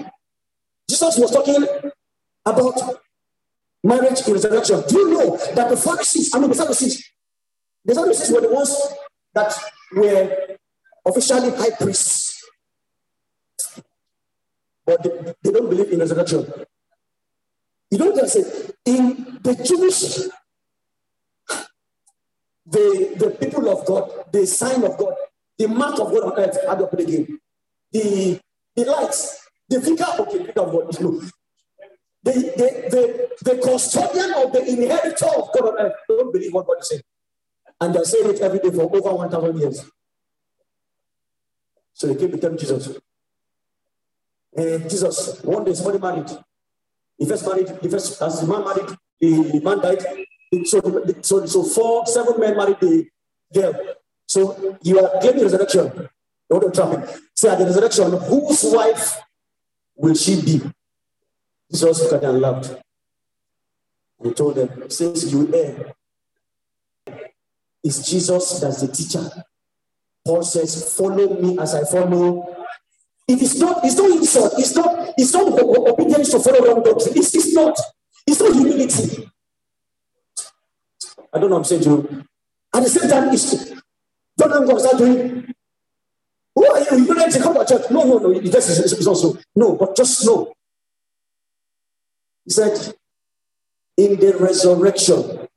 [0.89, 1.67] Jesus was talking
[2.45, 3.01] about
[3.83, 4.81] marriage in resurrection.
[4.87, 7.03] Do you know that the Pharisees, I mean the Sadducees,
[7.83, 8.77] the Sadducees were the ones
[9.33, 9.53] that
[9.93, 10.55] were
[11.05, 12.45] officially high priests.
[14.85, 16.49] But they, they don't believe in resurrection.
[17.89, 18.71] You know what I say?
[18.85, 20.31] In the Jewish
[22.71, 25.13] the, the people of God, the sign of God,
[25.57, 27.39] the mark of God on earth, put it again?
[27.91, 28.39] The,
[28.75, 30.97] the lights, the figure, okay, figure of God is.
[32.23, 36.67] The, the, the, the custodian of the inheritor of God on earth don't believe what
[36.67, 37.01] God is saying.
[37.79, 39.83] And they're saying it every day for over 1,000 years.
[41.93, 42.97] So they came to tell Jesus.
[44.55, 46.29] And Jesus, one day somebody married.
[47.17, 50.05] He first married, he first, as the man married, the man died.
[50.65, 53.07] So, so, so four, seven men married the
[53.53, 53.73] girl.
[54.27, 56.09] So you are claiming resurrection.
[56.49, 57.21] Don't trap him.
[57.33, 59.21] Say at the resurrection, whose wife
[59.95, 60.61] will she be?
[61.71, 62.75] Jesus looked at them and laughed.
[64.21, 65.93] He told them, since you err,
[67.83, 69.29] it's Jesus that's the teacher.
[70.25, 72.65] Paul says, follow me as I follow.
[73.27, 77.17] It is not, it's not insult, it's not, it's not obedience to follow wrong doctrine.
[77.17, 77.77] It's, it's not,
[78.27, 79.29] it's not humility.
[81.33, 82.25] I don't know what I'm saying to you.
[82.73, 83.71] At the same time, it's
[84.37, 85.53] don't go start doing.
[86.55, 87.05] Who are you?
[87.05, 87.89] You don't to come to church.
[87.91, 88.31] No, no, no.
[88.31, 90.53] It just is also no, but just no.
[92.45, 92.95] He said,
[93.97, 95.47] in the resurrection,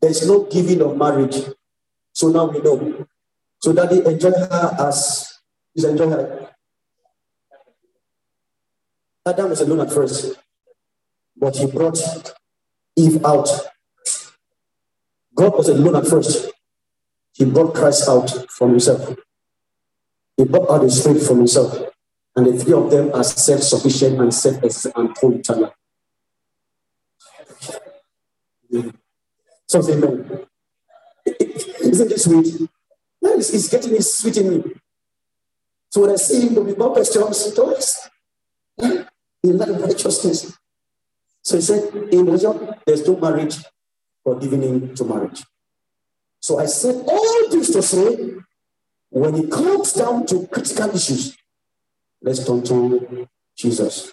[0.00, 1.36] there's no giving of marriage.
[2.12, 3.06] So now we know.
[3.60, 5.38] So daddy enjoy her as
[5.74, 6.50] he's enjoying her.
[9.26, 10.36] Adam was alone at first,
[11.36, 11.98] but he brought
[12.96, 13.48] Eve out.
[15.40, 16.52] God was alone at first.
[17.32, 19.16] He brought Christ out from himself.
[20.36, 21.78] He brought out his faith from himself.
[22.36, 25.72] And the three of them are self-sufficient and self-existent and total.
[29.66, 30.46] So amen.
[31.24, 32.68] Isn't this sweet?
[33.22, 34.74] No, it's, it's getting it sweet in me.
[35.90, 37.54] So when I see him, there'll be more questions.
[37.54, 38.10] Toys.
[38.78, 40.52] In that righteousness.
[41.42, 43.56] So he said, in religion, there's no marriage
[44.24, 45.44] or giving in to marriage.
[46.40, 48.34] So I said all this to say,
[49.10, 51.36] when it comes down to critical issues,
[52.22, 54.12] let's turn to Jesus.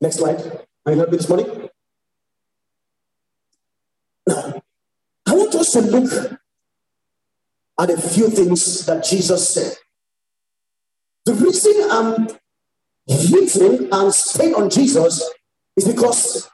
[0.00, 0.66] Next slide.
[0.86, 1.68] Are you helping this morning?
[4.26, 4.62] Now,
[5.26, 6.40] I want us to look
[7.78, 9.76] at a few things that Jesus said.
[11.26, 12.28] The reason I'm
[13.06, 15.28] hitting and staying on Jesus
[15.76, 16.48] is because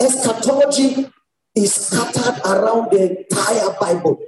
[0.00, 1.10] eschatology
[1.54, 4.18] is scattered around the entire Bible.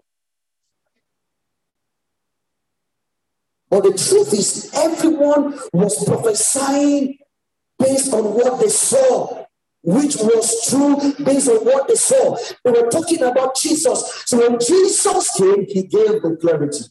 [3.68, 7.18] But the truth is, everyone was prophesying
[7.78, 9.44] based on what they saw,
[9.82, 12.36] which was true based on what they saw.
[12.64, 14.22] They were talking about Jesus.
[14.26, 16.84] So when Jesus came, he gave the clarity.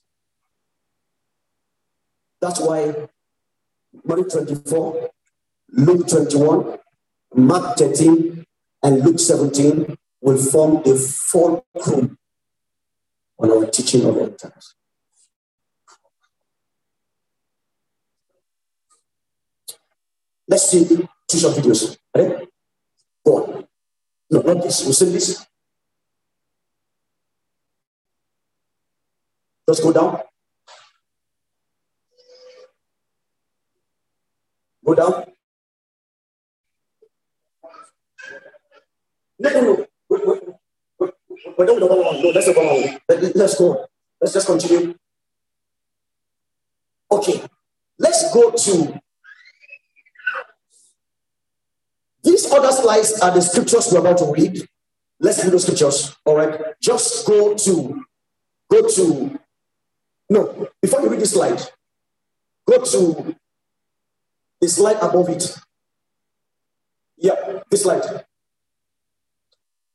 [2.41, 3.07] That's why
[4.03, 5.09] Matthew 24,
[5.71, 6.77] Luke 21,
[7.35, 8.34] Mark 13,
[8.85, 12.19] and Luke 17 will form a fulcrum
[13.39, 14.75] on our teaching of end times.
[20.47, 20.85] Let's see
[21.27, 21.97] two short videos.
[22.15, 22.47] Ready?
[23.25, 23.67] Go on.
[24.29, 24.83] No, not this.
[24.83, 25.43] We'll see this.
[29.67, 30.19] Just go down.
[34.85, 35.24] Go down.
[39.45, 39.85] No, no, no.
[41.57, 42.99] But don't, don't, no, that's the wrong one.
[43.07, 43.85] Let, let's go.
[44.19, 44.95] Let's just continue.
[47.11, 47.43] Okay,
[47.99, 49.01] let's go to
[52.23, 54.67] these other slides are the scriptures we're about to read.
[55.19, 56.15] Let's read the scriptures.
[56.25, 56.59] All right.
[56.81, 58.03] Just go to
[58.69, 59.39] go to
[60.27, 61.61] no, before you read this slide,
[62.67, 63.35] go to
[64.59, 65.55] the slide above it.
[67.17, 68.25] Yeah, this slide.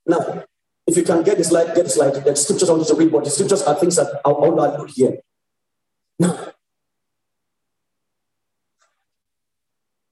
[0.07, 0.45] Now,
[0.87, 2.15] if you can get the slide, get the slide.
[2.15, 4.57] The scriptures I want you to read, but the scriptures are things that I want
[4.57, 5.19] to allude here.
[6.19, 6.53] Now,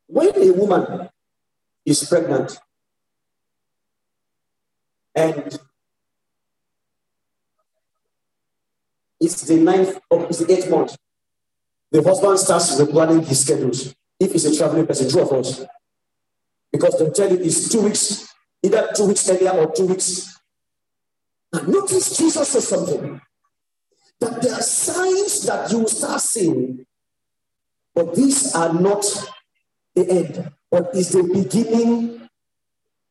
[0.07, 1.09] when a woman
[1.85, 2.59] is pregnant
[5.15, 5.59] and
[9.21, 10.97] it's the ninth or it's the eighth month,
[11.91, 13.95] the husband starts replanning his schedules.
[14.21, 15.65] If he's a traveling person, two of us.
[16.71, 18.33] Because they tell you it's two weeks,
[18.69, 20.39] either two weeks earlier or two weeks
[21.53, 23.21] and notice Jesus says something
[24.21, 26.85] that there are signs that you will start seeing,
[27.95, 29.05] but these are not
[29.95, 32.29] the end, but is the beginning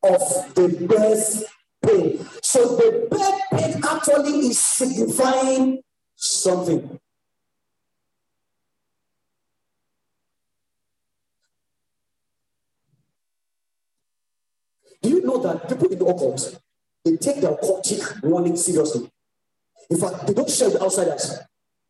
[0.04, 0.20] of
[0.56, 1.44] the birth
[1.84, 2.26] pain.
[2.44, 5.82] So the birth pain actually is signifying
[6.16, 7.00] something.
[15.08, 16.60] Do you know that people in the occult
[17.06, 19.10] they take their occultic warning seriously.
[19.90, 21.40] In fact, they don't share with outsiders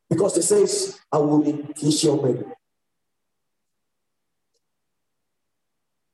[0.07, 2.53] because they say, I will be your men.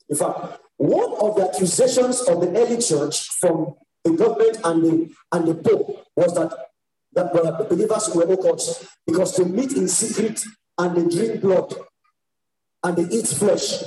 [0.07, 3.75] In fact, one of the accusations of the early church from
[4.05, 6.53] the government and the, and the Pope was that,
[7.11, 10.41] that uh, the believers were occults because they meet in secret
[10.77, 11.73] and they drink blood
[12.85, 13.83] and they eat flesh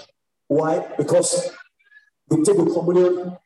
[0.48, 0.86] Why?
[0.96, 1.50] Because
[2.28, 3.38] they take the communion.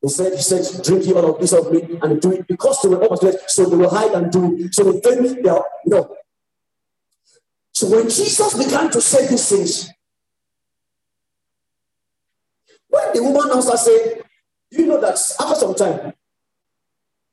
[0.00, 2.80] He said, he said, drink ye all of this of me and do it because
[2.82, 3.36] they were almost dead.
[3.48, 4.74] So they will hide and do it.
[4.74, 6.16] So they think they are, you know.
[7.72, 9.90] So when Jesus began to say these things,
[12.88, 14.22] when the woman also said,
[14.70, 16.12] you know that after some time,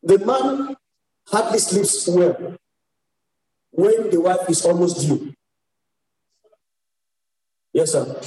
[0.04, 0.76] the man
[1.28, 2.58] hardly sleeps well
[3.72, 5.34] when the wife is almost due.
[7.74, 8.22] Yes, sir.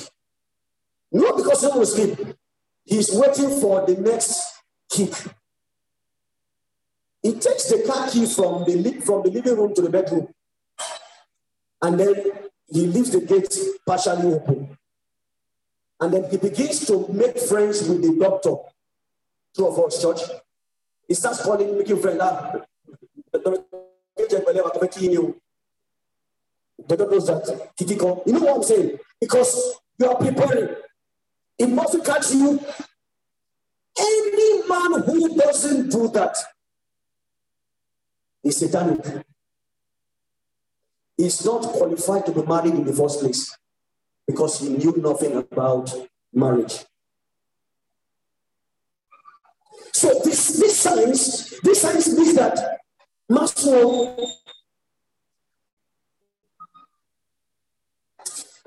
[1.11, 2.19] Not because he will sleep.
[2.85, 4.53] He's waiting for the next
[4.91, 5.13] kick.
[7.23, 10.29] He takes the car key from the, from the living room to the bedroom.
[11.83, 12.15] And then
[12.69, 13.57] he leaves the gate
[13.87, 14.77] partially open.
[16.01, 18.55] And then he begins to make friends with the doctor.
[19.55, 20.21] True of us, church.
[21.09, 22.21] He starts calling, making friends.
[22.23, 22.53] Ah,
[23.33, 23.39] the
[26.97, 27.71] doctor knows that.
[28.27, 28.99] You know what I'm saying?
[29.21, 30.77] Because you are preparing.
[31.59, 32.61] It must catch you.
[33.99, 36.37] Any man who doesn't do that
[38.45, 39.25] is satanic.
[41.17, 43.57] He's not qualified to be married in the first place
[44.27, 45.93] because he knew nothing about
[46.33, 46.85] marriage.
[49.93, 52.79] So this, this science, this science means that
[53.29, 54.17] Maxwell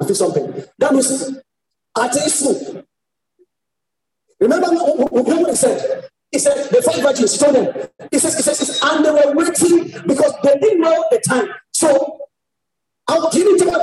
[0.01, 0.63] I feel something.
[0.79, 1.40] That means
[1.97, 2.83] atheism.
[4.39, 6.09] Remember what he said?
[6.31, 7.89] He said, the five virgins told them.
[8.09, 11.49] He says, he says, and they were waiting because they didn't know the time.
[11.73, 12.19] So,
[13.07, 13.79] I'll give it to my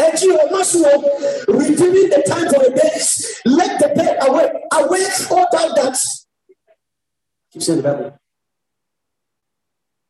[0.00, 3.40] NGO Masuo, redeeming the time for the days.
[3.44, 4.52] Let the dead awake.
[4.72, 5.98] Awake all time that.
[7.52, 8.18] Keep saying the Bible.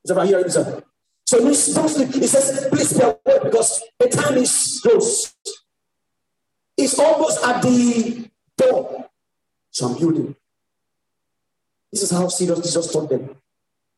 [0.05, 0.48] Is that right here?
[0.48, 1.48] So he.
[1.48, 5.34] He says, please be aware because the time is close.
[6.82, 9.10] It's almost at the door.
[9.70, 10.34] So I'm building.
[11.92, 13.36] This is how serious Jesus taught them.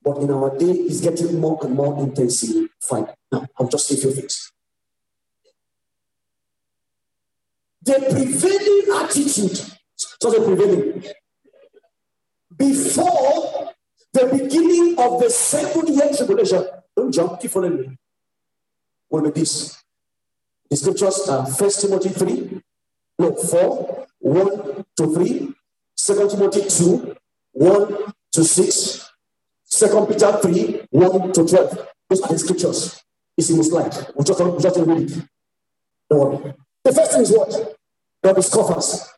[0.03, 3.15] But in our day, it's getting more and more intensified.
[3.31, 4.53] Now, I'll just say a few things.
[7.85, 9.61] The prevailing attitude,
[9.97, 11.05] so the prevailing,
[12.57, 13.73] before
[14.13, 16.65] the beginning of the seven year tribulation,
[16.97, 17.99] don't jump, keep following me.
[19.11, 19.83] Will be this.
[20.71, 22.62] The scriptures are First Timothy 3,
[23.23, 25.55] no, 4, 1 to 3,
[25.97, 27.17] 2 Timothy 2,
[27.53, 29.11] 1 to 6,
[29.71, 31.89] 2 Peter 3, 1 to 12.
[32.09, 33.03] Those are the scriptures.
[33.37, 33.95] It's in the slide.
[34.17, 35.23] We just, we just read it.
[36.11, 36.55] Don't worry.
[36.85, 37.77] The first thing is what?
[38.23, 39.09] Will be scoffers.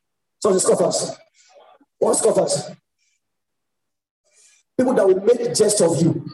[0.41, 1.17] So the scoffers.
[1.99, 2.71] What scoffers?
[4.77, 6.27] People that will make jest of you.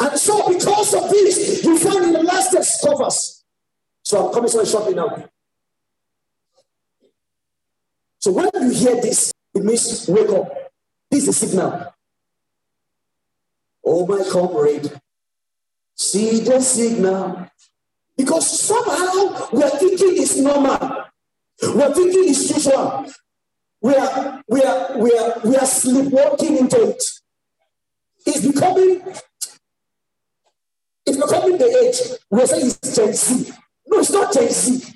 [0.00, 3.44] And so, because of this, you find in the last days covers.
[4.02, 5.28] So, I'm coming so shortly now.
[8.24, 10.50] So, when you hear this, it means wake up.
[11.10, 11.94] This is a signal.
[13.84, 14.90] Oh, my comrade,
[15.94, 17.46] see the signal.
[18.16, 21.04] Because somehow we are thinking it's normal.
[21.74, 23.12] We are thinking it's usual.
[23.82, 27.02] We are, we are, we are, we are sleepwalking into it.
[28.24, 29.02] It's becoming
[31.04, 32.18] it's becoming the age.
[32.30, 33.52] We're saying it's Gen Z.
[33.86, 34.94] No, it's not Gen Z.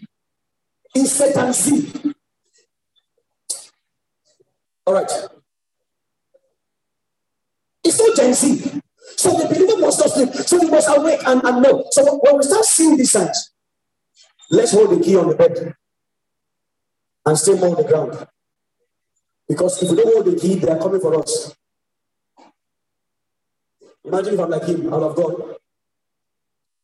[0.95, 2.15] It's Satan Z.
[4.89, 5.13] All right.
[7.85, 8.81] It's not Gen Z.
[9.19, 10.33] So the believer must not sleep.
[10.33, 11.85] So we must awake and, and know.
[11.91, 13.51] So when we start seeing these signs,
[14.51, 15.75] let's hold the key on the bed
[17.27, 18.27] and stay on the ground.
[19.47, 21.55] Because if we don't hold the key, they are coming for us.
[24.07, 25.57] Imagine if I'm like him, out of God.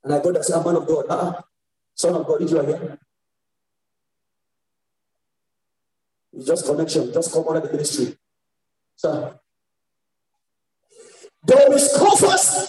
[0.04, 1.40] And I go to say, a man of God, uh-uh,
[1.94, 2.98] son of God, if you are here.
[6.36, 8.16] It's just connection, just come under the ministry.
[8.96, 9.38] So
[11.44, 12.68] there is scoffers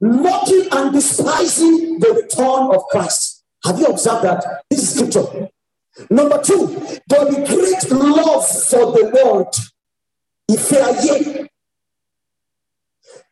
[0.00, 3.44] mocking and despising the return of Christ.
[3.64, 4.62] Have you observed that?
[4.70, 5.48] This is scripture.
[6.10, 9.54] Number two, there will be great love for the world.
[10.48, 11.48] If they are here,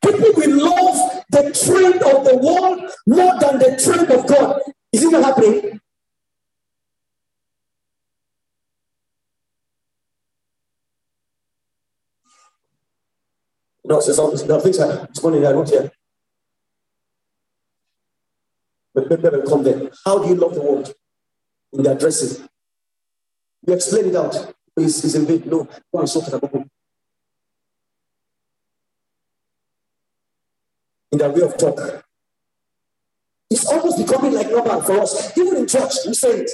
[0.05, 4.61] People will love the trend of the world more than the trend of God.
[4.93, 5.81] Is it not happening?
[13.85, 15.91] No, some, there are things like this morning I not here.
[18.95, 19.91] But people will come there.
[20.05, 20.95] How do you love the world?
[21.73, 22.49] In their dressing.
[23.67, 24.55] You explain it out.
[24.77, 25.43] It's, it's in vain.
[25.47, 26.69] No, go and sort it
[31.13, 32.05] in their way of talk.
[33.51, 35.37] It's almost becoming like normal for us.
[35.39, 36.51] Even in church, we say it.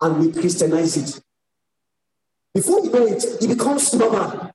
[0.00, 1.22] and we Christianize it.
[2.54, 4.53] Before you know it, it becomes normal.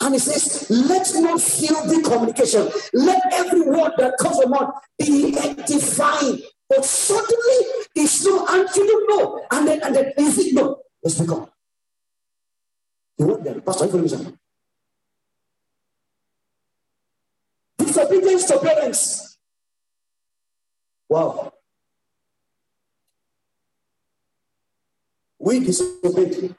[0.00, 5.36] And he says, let no filthy communication, let every word that comes from mouth be
[5.38, 6.42] edifying.
[6.68, 9.46] But suddenly it's no, and you don't know.
[9.50, 10.80] And then, and then is it no?
[11.02, 11.20] Let's.
[13.16, 14.38] You want them, Pastor, you information.
[17.78, 19.38] Disobedience to parents.
[21.08, 21.52] Wow.
[25.38, 26.54] We disobeyed.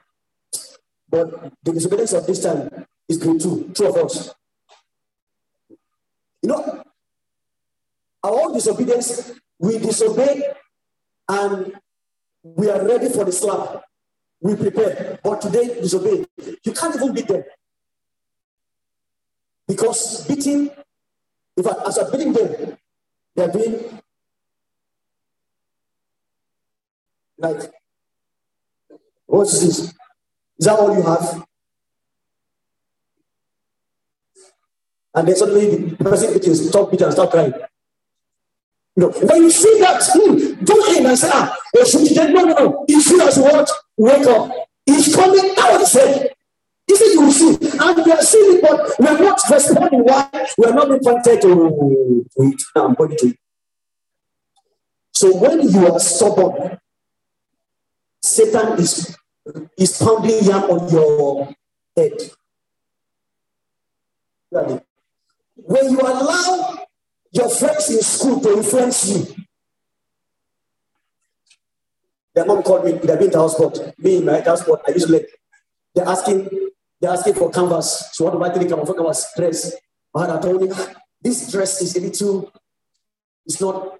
[1.10, 4.34] But the disobedience of this time is grade two, two of us.
[6.42, 6.84] You know,
[8.22, 10.42] our own disobedience, we disobey
[11.28, 11.72] and
[12.42, 13.82] we are ready for the slap.
[14.40, 15.18] We prepare.
[15.22, 16.26] But today, disobey.
[16.64, 17.44] You can't even beat them.
[19.66, 20.70] Because beating,
[21.56, 22.76] in fact, as I'm beating them,
[23.34, 24.00] they're doing
[27.38, 27.72] like,
[29.26, 29.78] what's this?
[29.78, 29.94] Is
[30.60, 31.45] that all you have?
[35.16, 37.54] And then suddenly the person it is stop it and start crying.
[38.96, 42.84] Know, when you see that, hmm, don't aim and say, ah, no, no, no.
[42.88, 43.70] You see as what?
[43.96, 44.50] Wake up.
[44.86, 46.32] He's coming out, he said.
[46.86, 47.78] He said, you see.
[47.78, 50.00] And we are seeing it, but we're not responding.
[50.00, 50.28] Why?
[50.56, 52.62] We're not being pointed to, it.
[52.74, 53.34] I'm going to.
[55.12, 56.78] So when you are stubborn,
[58.22, 59.16] Satan is,
[59.78, 61.54] is pounding yam on your
[61.96, 62.12] head.
[65.66, 66.78] When you allow
[67.32, 69.26] your friends in school to influence you,
[72.32, 73.58] their mom called me, they've been to house
[73.98, 75.26] Me my house sport, I usually
[75.92, 76.48] they're asking,
[77.00, 78.10] they're asking for canvas.
[78.12, 79.74] So what do I think about canvas dress?
[80.14, 82.52] I told me, ah, this dress is a little,
[83.44, 83.98] it's not.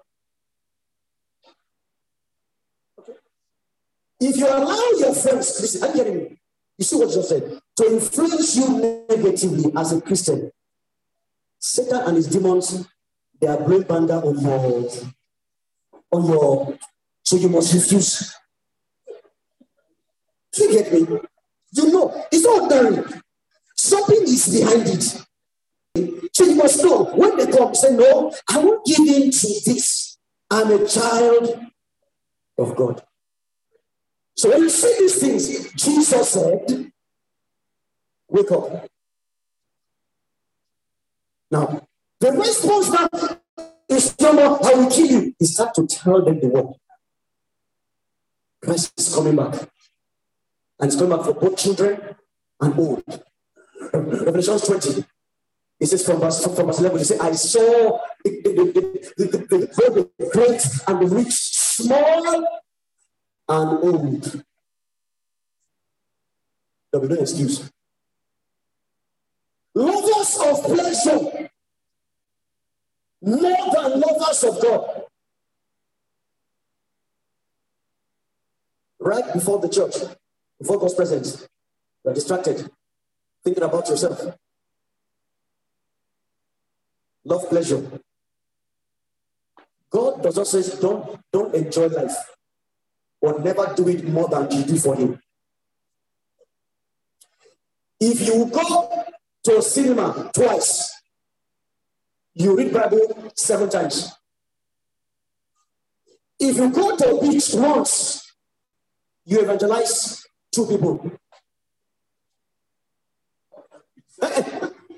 [2.97, 3.13] Okay.
[4.21, 6.39] If you allow your friends, listen, I'm getting me.
[6.77, 7.59] You see what you said?
[7.75, 10.49] To influence you negatively as a Christian,
[11.59, 12.87] Satan and his demons,
[13.39, 14.89] they are blowing banga on your,
[16.11, 16.77] on your,
[17.23, 18.33] so you must refuse.
[20.53, 20.99] Do you get me?
[21.73, 23.03] You know, it's not ordinary.
[23.75, 25.27] Something is behind it.
[26.33, 30.17] So you must know when they come, say, No, I won't give in to this.
[30.49, 31.67] I'm a child
[32.57, 33.03] of God.
[34.35, 36.91] So when you see these things, Jesus said,
[38.29, 38.87] Wake up.
[41.49, 41.87] Now,
[42.19, 43.07] the response now
[43.89, 45.33] is no more, I will kill you.
[45.39, 46.73] He start to tell them the word.
[48.63, 49.53] Christ is coming back.
[50.79, 52.15] And it's coming back for both children
[52.59, 53.03] and old.
[53.93, 55.05] Revelation 20.
[55.79, 58.51] It says from verse, from verse 11, he says, I saw the, the,
[59.17, 62.47] the, the, the great and the rich, small
[63.49, 64.43] and old.
[66.91, 67.69] There'll be no excuse.
[69.77, 71.49] Lovers of pleasure
[73.21, 75.03] more than lovers of God.
[78.99, 79.93] Right before the church,
[80.59, 81.47] before God's presence,
[82.03, 82.67] you're distracted,
[83.43, 84.35] thinking about yourself.
[87.23, 87.85] Love pleasure.
[89.91, 92.15] God does not say don't, don't enjoy life
[93.21, 95.19] or never do it more than you do for Him.
[97.99, 99.05] If you go
[99.47, 101.01] to cinema twice,
[102.33, 104.11] you read Bible seven times.
[106.39, 108.29] If you go to a beach once,
[109.25, 111.11] you evangelize two people.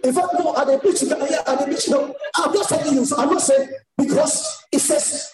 [0.03, 2.15] In fact, no, at the beach, yeah, at the beach, no.
[2.35, 5.31] I'm not telling you, I'm not saying because it says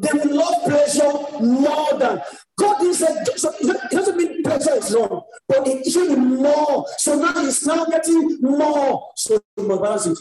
[0.00, 2.22] they will love pleasure more than
[2.58, 6.86] God is it doesn't mean pleasure is wrong, but it should be more.
[6.98, 9.10] So now it's now getting more.
[9.16, 10.18] So you must balance it.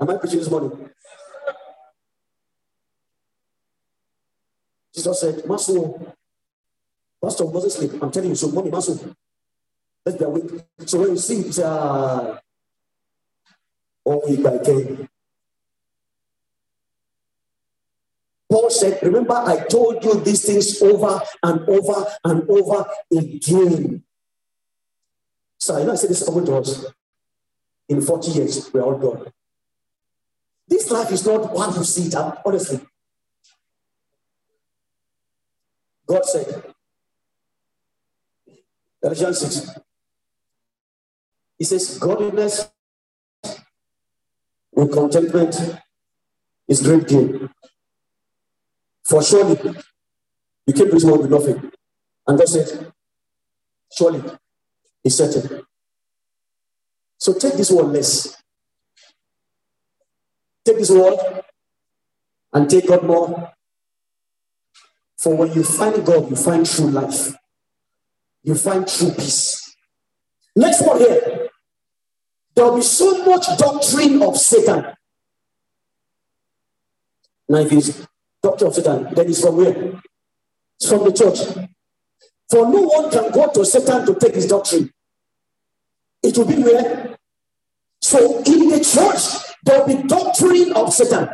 [0.00, 0.90] Am I preaching this morning?
[4.94, 5.74] Jesus said, Master,
[7.22, 8.02] Pastor doesn't sleep.
[8.02, 8.94] I'm telling you, so mommy, Master,
[10.06, 10.62] let's be awake.
[10.86, 12.38] So when you see it's uh,
[14.04, 15.08] all week by day.
[18.54, 24.04] Paul said, Remember, I told you these things over and over and over again.
[25.58, 26.84] So I know I said this over to us.
[27.88, 29.26] In 40 years, we're all gone.
[30.68, 32.78] This life is not one you see it honestly.
[36.06, 36.62] God said,
[39.02, 39.78] Ephesians 6,
[41.58, 42.70] He says, Godliness
[44.70, 45.56] with contentment
[46.68, 47.50] is great gain.
[49.04, 49.58] For surely
[50.66, 51.70] you came to this world with nothing.
[52.26, 52.92] And God said,
[53.92, 54.22] Surely
[55.04, 55.62] it's certain.
[57.18, 58.36] So take this word less.
[60.64, 61.18] Take this word
[62.52, 63.52] and take God more.
[65.18, 67.34] For when you find God, you find true life.
[68.42, 69.74] You find true peace.
[70.56, 71.48] Next one here.
[72.54, 74.94] There will be so much doctrine of Satan.
[77.48, 78.06] Now, if it's
[78.44, 80.00] doctrine of Satan, then it's from where?
[80.78, 81.38] It's from the church.
[82.50, 84.90] For no one can go to Satan to take his doctrine.
[86.22, 87.16] It will be where?
[88.00, 89.22] So in the church,
[89.64, 91.28] there will be doctrine of Satan.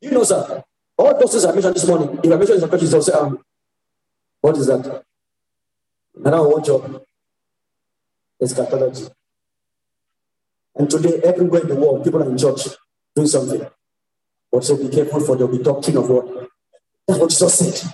[0.00, 0.64] You know, sir,
[0.98, 3.38] all those things I mentioned this morning, if I mention some churches, they'll say, um,
[4.40, 5.04] what is that?
[6.26, 7.02] I don't want job.
[8.42, 9.06] Eschatology.
[10.74, 12.62] And today, everywhere in the world, people are in church
[13.14, 13.64] doing something.
[14.60, 16.48] Say, be careful for the doctrine of what?
[17.08, 17.92] That's what Jesus said.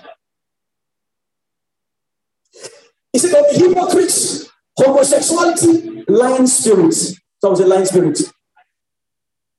[3.13, 7.19] He said, the hypocrites, homosexuality, lying spirits.
[7.41, 8.19] So I was a lying spirit.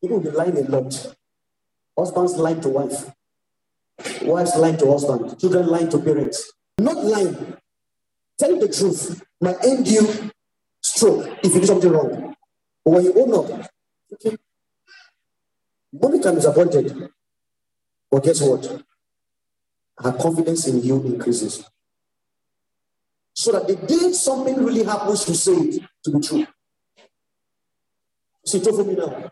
[0.03, 1.15] People will be lying a lot.
[1.99, 3.11] Husbands lying to wife.
[4.23, 5.39] Wives lying to husband.
[5.41, 6.53] Children lying to parents.
[6.79, 7.57] Not lying.
[8.39, 9.23] Tell the truth.
[9.41, 10.31] Might end you
[10.83, 12.35] stroke if you do something wrong.
[12.85, 13.71] But when you own up,
[14.15, 14.37] okay.
[15.93, 17.11] Mommy can be disappointed.
[18.11, 18.83] But guess what?
[19.99, 21.65] Her confidence in you increases.
[23.35, 26.47] So that the day something really happens, you say it to be true.
[28.45, 29.31] See, for me now.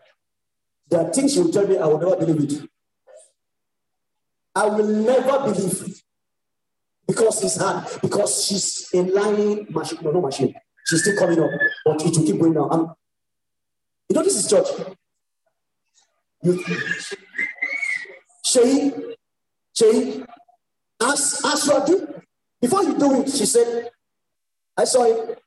[0.89, 2.69] There are things you tell me I will never believe it.
[4.55, 6.01] I will never believe it.
[7.09, 9.97] because it's hard, because she's a lying machine.
[10.03, 10.53] No, no machine.
[10.85, 11.49] She's still coming up,
[11.83, 12.93] but it will keep going down.
[14.07, 14.67] You know, this is church.
[16.41, 16.63] You,
[18.45, 18.91] Shay,
[19.75, 20.23] Shay,
[21.01, 22.07] as, as you are doing,
[22.61, 23.89] before you do it, she said,
[24.77, 25.39] I saw it.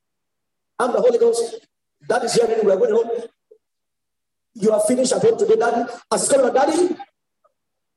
[0.78, 1.66] I'm the Holy Ghost.
[2.08, 2.46] That is here.
[2.62, 3.28] We're going home.
[4.54, 5.90] You are finished at home today, Daddy.
[6.12, 6.96] As it's coming, Daddy.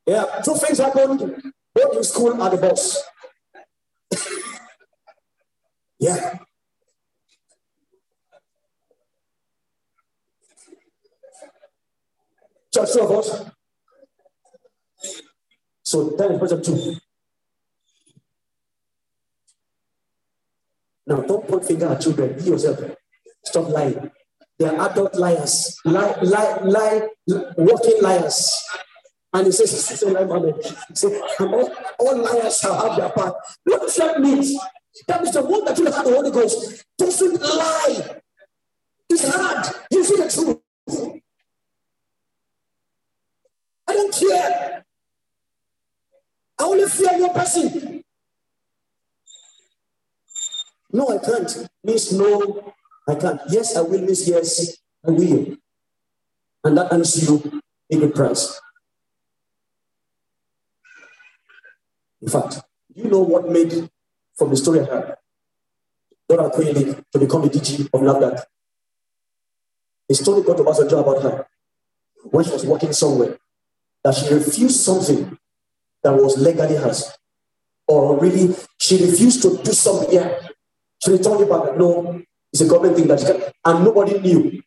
[0.05, 1.51] Yeah, two things happened.
[1.73, 3.03] Both in school and the boss.
[5.99, 6.39] yeah.
[12.75, 13.49] Church, two of us.
[15.83, 16.95] So that is person two.
[21.07, 22.35] Now, don't point finger at children.
[22.35, 22.79] Be yourself.
[23.45, 24.11] Stop lying.
[24.59, 27.07] They are adult liars, lie, lie, lie,
[27.57, 28.53] walking liars.
[29.33, 33.35] And he says, he says, he says all, all liars shall have their part.
[33.63, 34.57] What does that mean?
[35.07, 38.21] That means the one that you have the Holy Ghost doesn't lie.
[39.09, 39.75] It's hard.
[39.91, 40.64] You see the truth.
[43.95, 44.85] I don't care.
[46.59, 48.03] I only fear one person.
[50.91, 51.67] No, I can't.
[51.83, 52.73] Means no,
[53.07, 53.39] I can't.
[53.49, 54.01] Yes, I will.
[54.01, 54.77] Means yes,
[55.07, 55.55] I will.
[56.65, 58.59] And that earns you a good price.
[62.21, 62.59] In fact,
[62.93, 63.89] you know what made
[64.37, 65.15] from the story I heard
[66.27, 66.73] Dora Queen
[67.13, 68.43] to become the DG of NAFDAC?
[70.09, 71.47] A story got to Obasanjo about her
[72.23, 73.37] when she was working somewhere
[74.05, 75.35] that she refused something
[76.03, 77.11] that was legally hers.
[77.87, 80.13] Or really, she refused to do something.
[80.13, 80.39] Yeah.
[81.03, 81.75] She returned it back.
[81.75, 82.21] No,
[82.53, 84.61] it's a government thing that she can, and nobody knew.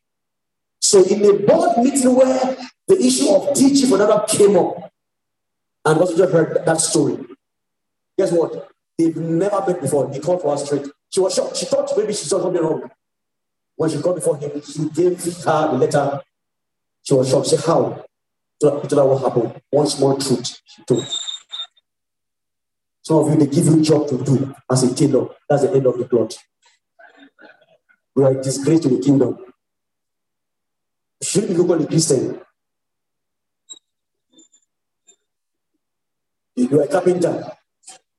[0.80, 2.56] So in a board meeting where
[2.88, 4.90] the issue of DG for NAFDAC came up,
[5.84, 7.18] and Obasanjo heard that story,
[8.18, 8.68] Guess what?
[8.98, 10.12] They've never met before.
[10.12, 10.88] He called for her straight.
[11.10, 11.56] She was shocked.
[11.56, 12.90] She thought maybe she saw something wrong.
[13.76, 16.20] When she got before him, he gave her the letter.
[17.04, 17.46] She was shocked.
[17.46, 18.04] She said, How?
[18.60, 19.62] Told her what happened.
[19.70, 20.60] One small truth.
[23.02, 25.28] Some of you, they give you job to do as a tailor.
[25.48, 26.36] That's the end of the plot.
[28.14, 29.38] We are disgrace to the kingdom.
[31.22, 32.40] Should be called a Christian.
[36.56, 37.52] You are a carpenter.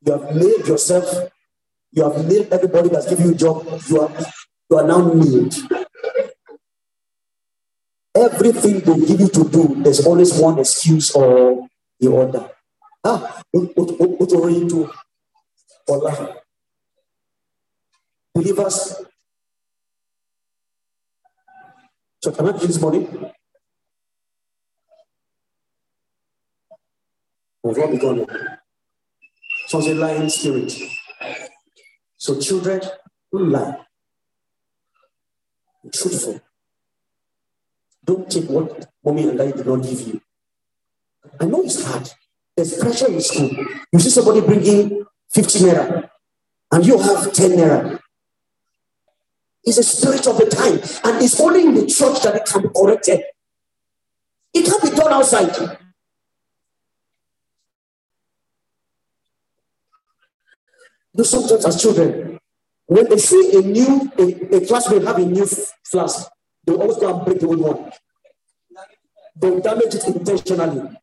[0.05, 1.31] You have nailed yourself.
[1.91, 3.67] You have nailed everybody that's given you job.
[3.87, 4.11] You are,
[4.69, 5.55] you are now nailed.
[8.20, 11.67] Everything they give you to do, there's always one excuse or
[12.01, 12.51] the other.
[13.01, 14.91] Ah, what are you do?
[15.88, 16.36] Allah.
[18.36, 18.95] Believers.
[22.22, 23.07] So can I this morning?
[27.63, 28.26] We've all begun.
[29.67, 30.74] So it's a lying spirit.
[32.17, 32.82] So children
[33.32, 33.78] don't lie.
[35.84, 36.41] Be truthful.
[38.10, 40.20] Don't take what mommy and daddy did not give you.
[41.39, 42.10] I know it's hard.
[42.57, 43.51] there's pressure in school.
[43.93, 46.10] You see somebody bringing 50 naira
[46.72, 47.99] and you have 10 naira.
[49.64, 52.64] It's a spirit of the time, and it's only in the church that it can
[52.64, 53.22] be corrected.
[54.55, 55.78] It can't be done outside.
[61.14, 62.39] You sometimes as children,
[62.88, 65.45] when they see a new a, a classmate have a new
[65.86, 66.28] flask,
[66.70, 67.91] they always go and break the old one.
[69.41, 70.97] They damage it intentionally.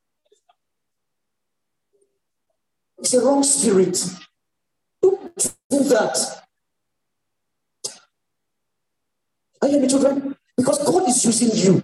[2.99, 3.99] It's a wrong spirit.
[5.03, 5.35] Don't
[5.71, 6.43] do that.
[9.61, 10.37] Are you hearing children?
[10.57, 11.83] Because God is using you.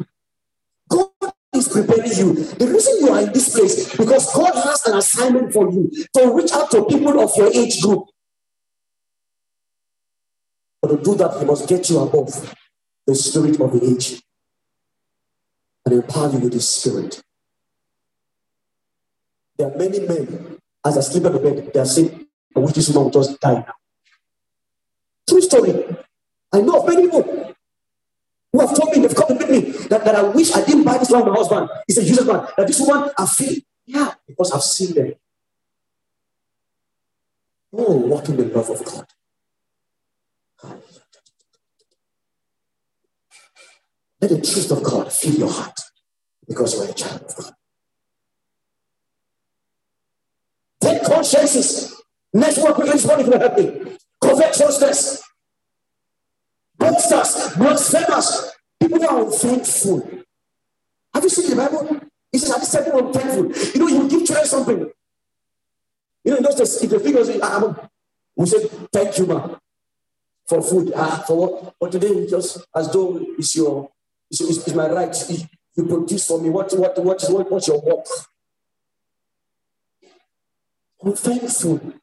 [0.88, 2.34] God is preparing you.
[2.34, 6.32] The reason you are in this place because God has an assignment for you to
[6.32, 8.04] reach out to people of your age group.
[10.80, 12.54] But to do that, He must get you above
[13.06, 14.22] the spirit of the age
[15.84, 17.22] and empower you with His spirit.
[19.58, 22.26] There are many men, as I sleep in the bed, they are saying,
[22.56, 23.74] I wish this woman would just die now.
[25.28, 25.96] True story.
[26.52, 27.54] I know of many people
[28.52, 30.84] who have told me, they've come to meet me, that, that I wish I didn't
[30.84, 31.70] buy this one my husband.
[31.86, 32.46] He's a useless man.
[32.56, 35.14] That this woman, I feel, yeah, because I've seen them.
[37.72, 39.06] Oh, walk in the love of God.
[44.22, 45.78] Let the truth of God fill your heart
[46.48, 47.52] because you are a child of God.
[50.80, 52.00] Take consciences.
[52.32, 53.98] Network with this morning if you're happy.
[54.22, 55.22] Covetousness
[56.82, 60.10] boasters, blasphemers, people who are unthankful.
[61.14, 62.00] Have you seen the Bible?
[62.32, 63.44] It says, "I said people unthankful."
[63.74, 64.80] You know, you give children something.
[66.24, 67.88] You know, in those days, if the thing ah, was, ah, ah,
[68.36, 69.56] we say, "Thank you, man,
[70.48, 71.74] for food." Ah, for what?
[71.78, 73.90] But today, just as though it's your,
[74.32, 75.14] it's, it's, it's my right.
[75.76, 76.48] You produce for me.
[76.50, 78.06] What, what, what what, what's your work?
[81.02, 81.94] Unthankful.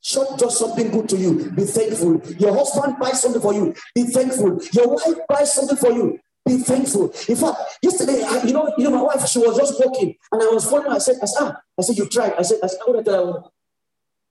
[0.00, 1.50] Shop does something good to you.
[1.50, 2.20] Be thankful.
[2.38, 3.74] Your husband buys something for you.
[3.94, 4.60] Be thankful.
[4.72, 6.18] Your wife buys something for you.
[6.44, 7.14] Be thankful.
[7.28, 10.42] In fact, yesterday, I, you know, you know, my wife, she was just walking, and
[10.42, 10.90] I was following.
[10.90, 12.34] I said, I said, ah, I said, you tried.
[12.34, 13.42] I said, I said, I tell her.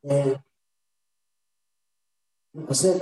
[0.03, 0.35] Yeah.
[2.69, 3.01] I said,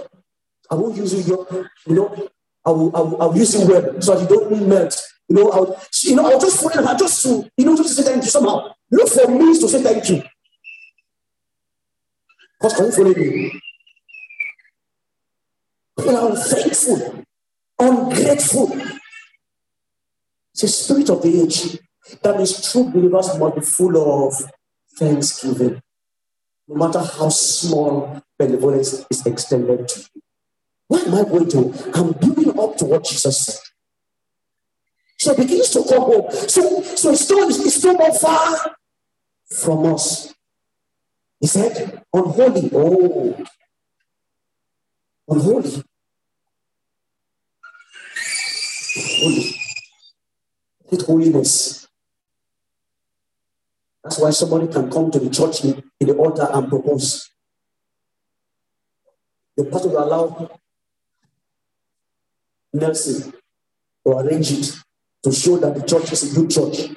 [0.70, 1.22] I won't use you.
[1.22, 2.30] Your, you know,
[2.66, 5.02] I will, I will, I will use you well so that you don't melt.
[5.28, 8.04] You know, I'll, you know, I'll just follow her just to, you know, just to
[8.04, 8.72] say thank you somehow.
[8.92, 10.24] Look for means to say thank you.
[12.60, 13.62] Because can you follow me?
[15.98, 17.24] People are unfaithful,
[17.78, 18.82] ungrateful.
[20.54, 21.80] It's a spirit of the age.
[22.24, 24.34] That means true believers must be full of
[24.98, 25.82] thanksgiving.
[26.68, 30.19] No matter how small benevolence is extended to you.
[30.90, 31.92] What am I going to?
[31.94, 33.62] I'm building up to what Jesus said.
[35.20, 36.32] So it begins to come home.
[36.32, 38.76] So, so it's still, it's still not far
[39.52, 40.34] from us.
[41.40, 42.72] He said, unholy.
[42.74, 43.46] Oh,
[45.28, 45.84] unholy.
[48.96, 49.56] Holy.
[50.90, 51.88] With holiness.
[54.04, 57.30] That's why somebody can come to the church in, in the altar and propose.
[59.56, 60.50] The pastor will allow
[62.74, 63.34] Nelson
[64.06, 64.76] to arrange it
[65.24, 66.96] to show that the church is a good church.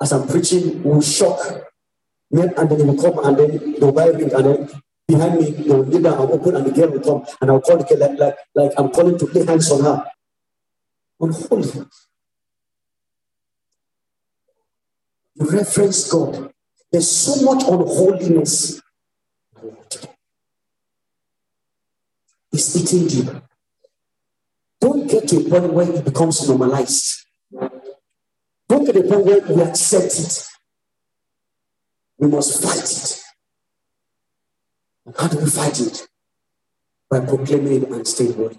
[0.00, 1.38] As I'm preaching, will shock
[2.32, 4.68] Men and then they will come and then they'll buy and then
[5.06, 7.76] behind me will kneel down and open and the girl will come and I'll call
[7.76, 10.04] the girl like, like, like I'm calling to lay hands on her.
[11.20, 11.86] Unholy.
[15.34, 16.50] You reference God.
[16.90, 18.80] There's so much unholiness.
[22.50, 23.42] It's eating you.
[24.82, 27.24] Don't get to a point where it becomes normalized.
[28.68, 30.44] Don't get to a point where you accept it.
[32.18, 33.22] We must fight it.
[35.06, 36.08] And how do we fight it?
[37.08, 38.58] By proclaiming it and staying holy.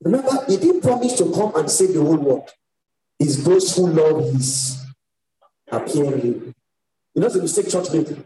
[0.00, 2.48] Remember, he didn't promise to come and save the whole world.
[3.18, 4.80] It's those who love his
[5.68, 6.54] appearing.
[7.14, 8.22] You know the mistake church made?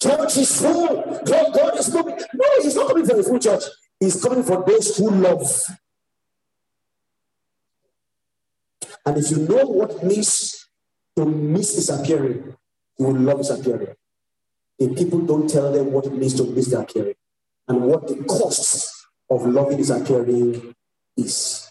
[0.00, 1.09] Church is full.
[1.24, 2.18] God, God is coming.
[2.34, 3.62] No, he's not coming for the full church.
[3.98, 5.50] He's coming for those who love.
[9.04, 10.66] And if you know what it means
[11.16, 12.56] to miss his appearing,
[12.98, 13.94] you will love his appearing.
[14.78, 17.14] If people don't tell them what it means to miss the appearing
[17.68, 20.74] and what the cost of loving his appearing
[21.16, 21.70] is.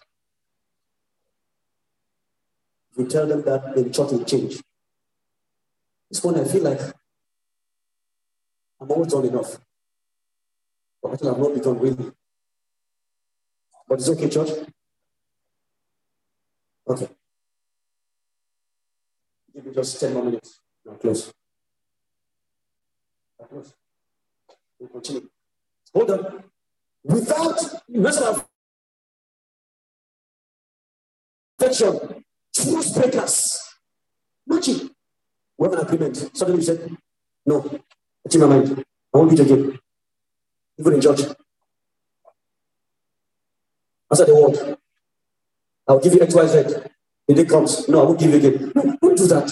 [2.91, 4.61] If you tell them that, the church will change.
[6.09, 6.79] This one, I feel like
[8.81, 9.57] I'm always done enough.
[11.01, 12.11] But I I've not done, really.
[13.87, 14.49] But it's okay, church.
[16.87, 17.09] Okay.
[19.53, 20.59] Give me just 10 more minutes.
[20.85, 21.33] Now close.
[23.39, 23.73] Now close.
[24.79, 25.29] We continue.
[25.93, 26.43] Hold on.
[27.03, 28.45] Without national
[31.59, 32.23] affection,
[32.55, 33.59] truth breakers.
[34.47, 34.89] Imagine.
[35.57, 36.37] We have an agreement.
[36.37, 36.97] Suddenly you said,
[37.45, 37.79] No,
[38.29, 38.85] it's in my mind.
[39.11, 39.79] I won't beat again.
[40.77, 41.21] Even in church.
[44.11, 44.77] Answer the word.
[45.87, 46.87] I'll give you XYZ.
[47.27, 47.89] The day comes.
[47.89, 48.71] No, I won't give you again.
[48.75, 49.51] No, don't do that.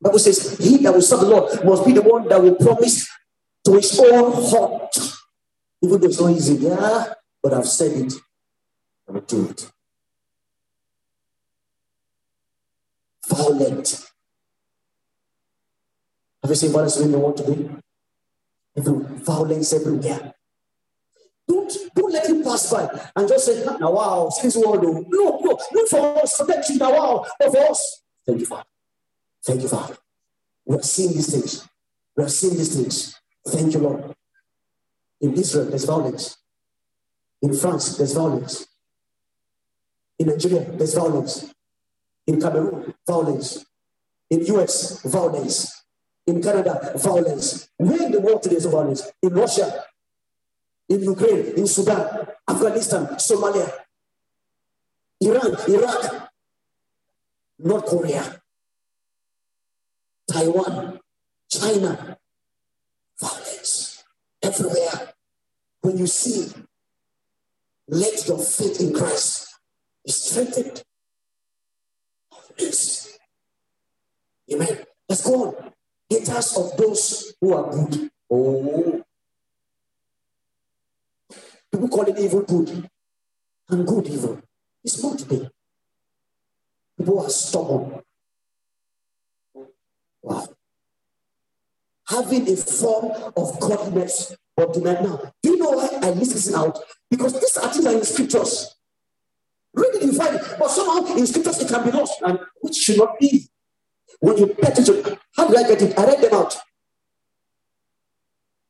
[0.00, 3.08] Bible says, He that will serve the Lord must be the one that will promise
[3.64, 4.96] to his own heart.
[5.82, 8.12] Even though it's not easy, yeah, but I've said it.
[9.08, 9.70] I will do it.
[13.28, 14.06] Violent.
[16.46, 17.68] Have you seen violence in the world today?
[18.76, 20.32] Every, violence everywhere.
[21.48, 24.80] Don't, don't let him pass by and just say, now wow, this world.
[24.80, 28.00] No, no, not for us, them, now wow, but us.
[28.24, 28.62] Thank you, Father.
[29.44, 29.96] Thank you, Father.
[30.64, 31.68] We are seeing these things.
[32.16, 33.20] We are seeing these things.
[33.48, 34.14] Thank you, Lord.
[35.20, 36.36] In Israel, there's violence.
[37.42, 38.68] In France, there's violence.
[40.20, 41.52] In Nigeria, there's violence.
[42.28, 43.66] In Cameroon, violence.
[44.30, 45.82] In US, violence.
[46.26, 47.68] In Canada, violence.
[47.76, 49.10] Where in the world today is violence?
[49.22, 49.84] In Russia,
[50.88, 53.70] in Ukraine, in Sudan, Afghanistan, Somalia,
[55.20, 56.30] Iran, Iraq,
[57.58, 58.40] North Korea,
[60.30, 60.98] Taiwan,
[61.48, 62.18] China,
[63.20, 64.04] violence
[64.42, 65.14] everywhere.
[65.80, 66.52] When you see,
[67.88, 69.54] let your faith in Christ
[70.04, 70.82] be strengthened.
[74.52, 74.84] Amen.
[75.08, 75.72] Let's go on.
[76.08, 78.10] Haters of those who are good.
[78.30, 79.02] Oh.
[81.72, 82.88] People call it evil good
[83.68, 84.40] and good evil.
[84.84, 85.48] It's not today.
[86.96, 88.02] People are stubborn.
[90.22, 90.48] Wow.
[92.08, 95.32] Having a form of godliness, but deny now.
[95.42, 96.78] Do you know why I list this out?
[97.10, 98.76] Because these are things are in scriptures.
[100.16, 100.56] Find it.
[100.58, 103.48] But somehow in scriptures it can be lost, and which should not be.
[104.20, 105.98] When you pay attention, how do I get it?
[105.98, 106.56] I read them out.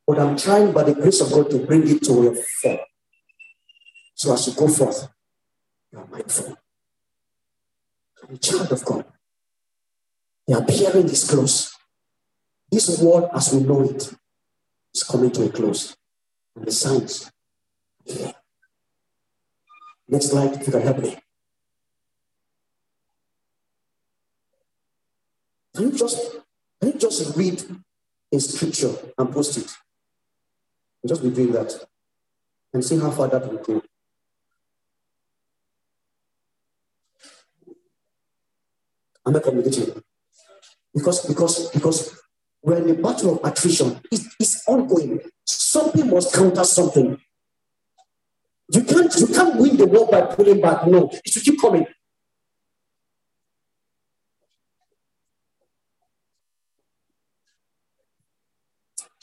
[0.06, 2.78] But I'm trying by the grace of God to bring it to your form.
[4.14, 5.08] So as you go forth,
[5.92, 6.56] you are mindful.
[8.22, 9.04] I'm a child of God.
[10.46, 11.74] The appearing is close.
[12.70, 14.12] This world, as we know it,
[14.94, 15.96] is coming to a close.
[16.54, 17.30] And the signs.
[20.08, 21.18] Next slide, if you can help me.
[25.76, 26.36] Can you just
[26.80, 27.62] can you just read
[28.32, 29.70] a scripture and post it?
[31.06, 31.72] just be doing that
[32.74, 33.82] and see how far that will go.
[39.26, 40.02] Am I communicating?
[40.94, 42.20] Because, because, because
[42.62, 44.00] we're in a battle of attrition.
[44.10, 45.20] It, it's ongoing.
[45.44, 47.20] Something must counter something.
[48.72, 50.86] You can't, you can't win the war by pulling back.
[50.86, 51.86] No, it should keep coming.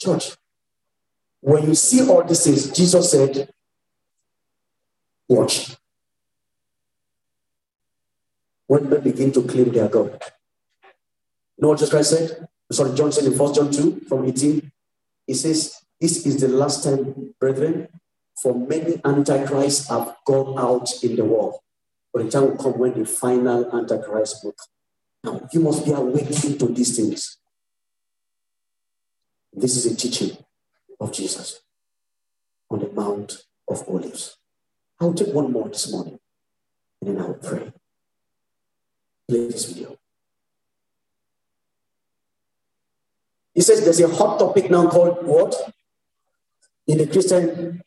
[0.04, 0.36] Church,
[1.40, 3.48] when you see all these things, Jesus said,
[5.28, 5.76] Watch.
[8.66, 10.22] When men begin to claim their God,
[11.56, 12.48] you know what Jesus Christ said?
[12.72, 14.70] Sorry, John said in 1 John 2 from 18.
[15.26, 17.88] He says, This is the last time, brethren,
[18.40, 21.56] for many antichrists have gone out in the world.
[22.12, 24.68] But the time will come when the final antichrist will come.
[25.40, 27.38] Now, you must be awakened to these things.
[29.56, 30.36] This is a teaching
[30.98, 31.60] of Jesus
[32.70, 34.36] on the Mount of Olives.
[35.00, 36.18] I'll take one more this morning
[37.00, 37.72] and then I'll pray.
[39.28, 39.96] Play this video.
[43.54, 45.54] He says there's a hot topic now called what?
[46.88, 47.82] In the Christian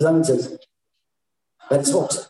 [0.00, 0.58] languages.
[1.70, 2.28] That is hot.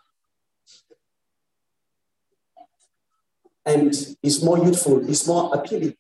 [3.65, 5.97] And it's more youthful, it's more appealing.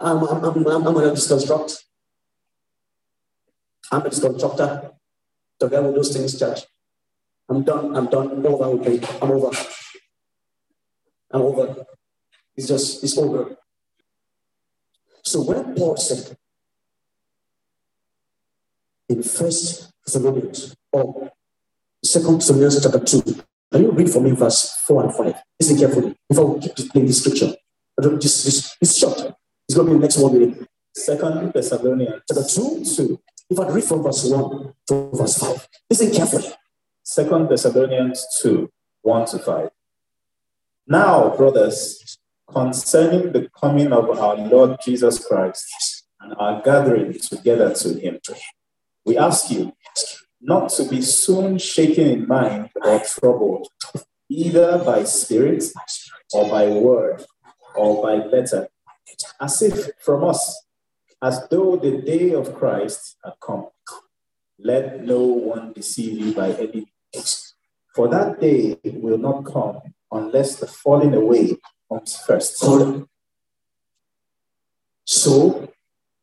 [0.00, 1.78] I'm, I'm, I'm, I'm going to deconstruct.
[3.92, 4.92] I'm a deconstructor.
[5.58, 6.60] Together with those things, church.
[7.48, 7.96] I'm done.
[7.96, 8.44] I'm done.
[8.44, 8.64] Over.
[8.64, 9.00] Okay.
[9.22, 9.56] I'm over.
[11.30, 11.86] I'm over.
[12.56, 13.56] It's just, it's over.
[15.22, 16.36] So when Paul said
[19.08, 21.30] in First Thessalonians or
[22.04, 23.22] Second Thessalonians chapter 2,
[23.72, 25.34] can you read for me verse 4 and 5?
[25.60, 27.54] Listen carefully before we keep playing this scripture.
[28.18, 29.34] Just, just, it's short.
[29.68, 30.66] It's going to be the next one.
[30.94, 33.20] Second Thessalonians chapter 2, 2.
[33.50, 36.52] If I read from verse 1 to verse 5, listen carefully.
[37.02, 38.70] Second Thessalonians 2,
[39.02, 39.70] 1 to 5.
[40.86, 47.98] Now, brothers, concerning the coming of our Lord Jesus Christ and our gathering together to
[47.98, 48.20] him,
[49.04, 49.72] we ask you
[50.40, 53.68] not to be soon shaken in mind or troubled,
[54.28, 55.64] either by spirit
[56.32, 57.24] or by word
[57.74, 58.68] or by letter,
[59.40, 60.64] as if from us,
[61.22, 63.68] as though the day of Christ had come.
[64.58, 67.54] Let no one deceive you by any means,
[67.94, 71.56] for that day will not come unless the falling away
[71.90, 72.56] comes first.
[75.04, 75.68] So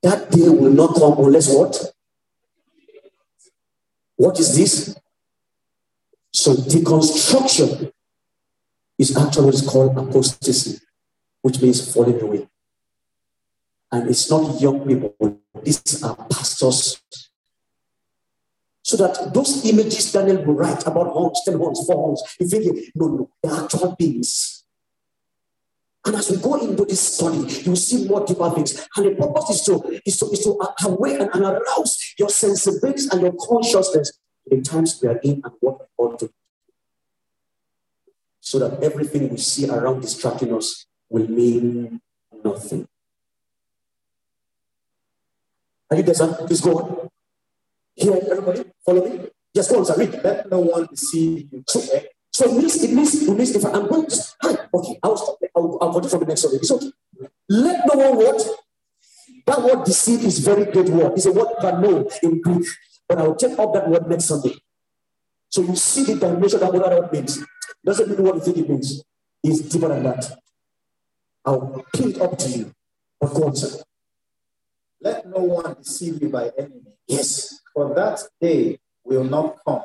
[0.01, 1.93] that day will not come unless what?
[4.15, 4.95] What is this?
[6.31, 7.91] So deconstruction
[8.97, 10.79] is actually what is called apostasy,
[11.41, 12.47] which means falling away.
[13.93, 15.15] And it's not young people,
[15.61, 16.99] these are pastors.
[18.81, 22.65] So that those images Daniel will write about horns, ten horns, four horns, you think,
[22.95, 24.65] no, no, they're actual beings.
[26.05, 28.87] And as we go into this study, you will see more deeper things.
[28.97, 33.21] And the purpose is to, is to, is to awaken and arouse your sensibilities and
[33.21, 34.11] your consciousness
[34.49, 36.33] in times we are in and what we ought to do.
[38.41, 42.01] So that everything we see around distracting us will mean
[42.43, 42.87] nothing.
[45.93, 46.33] Are you there, sir?
[46.47, 47.09] Please go on.
[47.93, 49.27] Here, everybody, follow me.
[49.55, 49.95] Just go on, sir.
[49.95, 50.23] Read.
[50.23, 51.63] Let no one deceive you.
[51.67, 54.99] So, eh, so it means, it means, it means if I'm going to, hi, okay,
[55.03, 55.37] I'll stop.
[55.55, 56.55] I'll, I'll continue from the next one.
[56.55, 56.91] It's okay.
[57.47, 58.41] Let no one what?
[59.45, 61.13] That word deceive is very good word.
[61.13, 62.65] It's a word that know in Greek.
[63.07, 64.55] But I'll take up that word next Sunday.
[65.49, 67.37] So you see the dimension of what that word means.
[67.85, 69.03] Doesn't mean what you think it means.
[69.43, 70.39] It's deeper than that.
[71.45, 72.73] I'll pin it up to you.
[73.21, 73.83] Go on, sir.
[75.03, 76.97] Let no one deceive you by any means.
[77.07, 77.59] Yes.
[77.73, 79.83] For that day will not come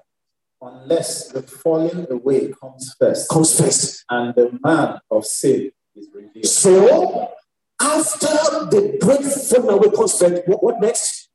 [0.62, 3.28] unless the falling away comes first.
[3.28, 4.04] Comes first.
[4.08, 6.46] And the man of sin is revealed.
[6.46, 7.32] So,
[7.80, 8.28] after
[8.70, 11.28] the great falling away comes first, what, what next?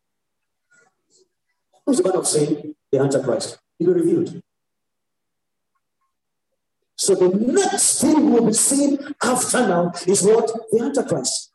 [1.86, 2.76] Who's the man of sin?
[2.90, 3.58] The Antichrist.
[3.78, 4.42] He will be revealed.
[6.96, 10.48] So the next thing we'll be seeing after now is what?
[10.72, 11.53] The Antichrist.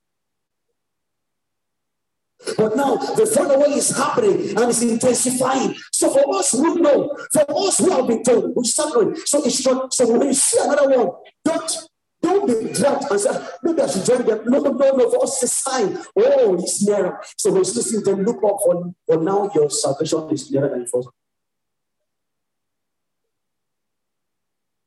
[2.56, 5.74] But now the follow-away is happening and it's intensifying.
[5.92, 9.16] So for us who know, for us who have been told, we start knowing.
[9.16, 9.92] So it's short.
[9.92, 11.88] So when you see another one, don't
[12.20, 13.30] don't be dragged and say,
[13.62, 14.42] maybe I should join them.
[14.46, 15.98] No, no, no, for us it's a sign.
[16.16, 17.20] Oh, it's nearer.
[17.36, 20.86] So when you see them, look up for, for now your salvation is nearer than
[20.86, 21.08] first.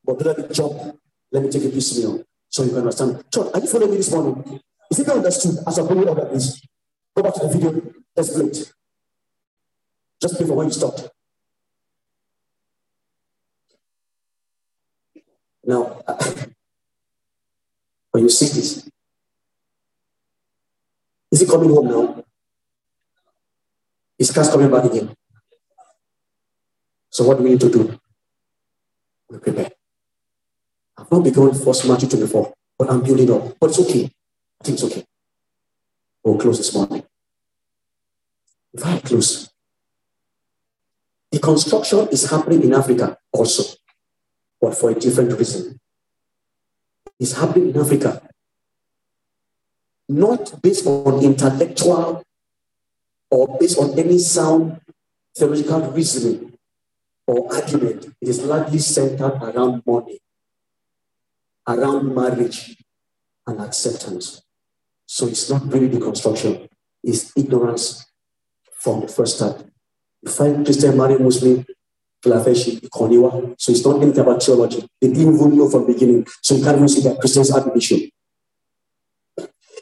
[0.04, 0.98] But let me jump.
[1.30, 3.24] Let me take a piecemeal so you can understand.
[3.32, 4.60] Church, are you following me this morning?
[4.90, 6.60] Is it understood as bring it up this?
[7.14, 7.92] Go back to the video.
[8.16, 8.72] Let's play it.
[10.20, 11.08] Just play when you stopped.
[15.64, 16.02] Now,
[18.10, 18.88] when you see this,
[21.30, 22.24] is he coming home now?
[24.18, 25.14] Is Christ coming back again?
[27.10, 27.98] So what do we need to do?
[29.28, 29.70] We prepare.
[30.96, 33.56] I've not begun first Matthew 24, but I'm building up.
[33.58, 34.04] But it's okay.
[34.04, 35.04] I think it's okay.
[36.24, 37.04] We'll close this morning.
[38.84, 39.50] I close,
[41.32, 43.76] deconstruction is happening in Africa also,
[44.60, 45.78] but for a different reason.
[47.20, 48.22] It's happening in Africa,
[50.08, 52.22] not based on intellectual
[53.30, 54.80] or based on any sound
[55.36, 56.58] theological reasoning
[57.26, 58.06] or argument.
[58.20, 60.20] It is largely centered around money,
[61.66, 62.76] around marriage
[63.46, 64.42] and acceptance.
[65.12, 66.70] So it's not really deconstruction,
[67.04, 68.06] it's ignorance
[68.80, 69.62] from the first start.
[70.22, 71.66] You find Christian marrying Muslim,
[72.24, 73.54] Flaveshi, Koniwa.
[73.58, 74.88] So it's not anything about theology.
[75.02, 76.26] They didn't even know from the beginning.
[76.40, 78.08] So you can't even see that Christians have an issue.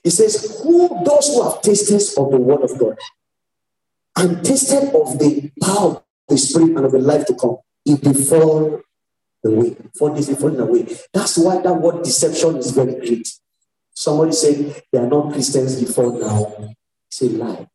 [0.03, 2.99] It says, Who those who have tasted of the word of God
[4.17, 8.01] and tasted of the power of the spirit and of the life to come, if
[8.01, 8.81] they fall
[9.45, 10.89] away, fall this falling away.
[11.15, 13.29] That's why that word deception is very great.
[13.95, 16.75] Somebody said they are not Christians before now.
[17.11, 17.69] Say lie.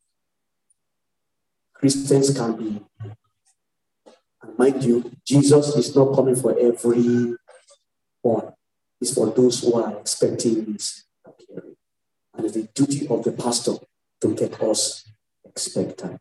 [1.74, 2.82] Christians can be.
[4.41, 7.38] And mind you, Jesus is not coming for everyone.
[9.01, 11.76] It's for those who are expecting his appearing.
[12.34, 13.74] And it's the duty of the pastor
[14.22, 15.07] to get us
[15.43, 16.20] expectant.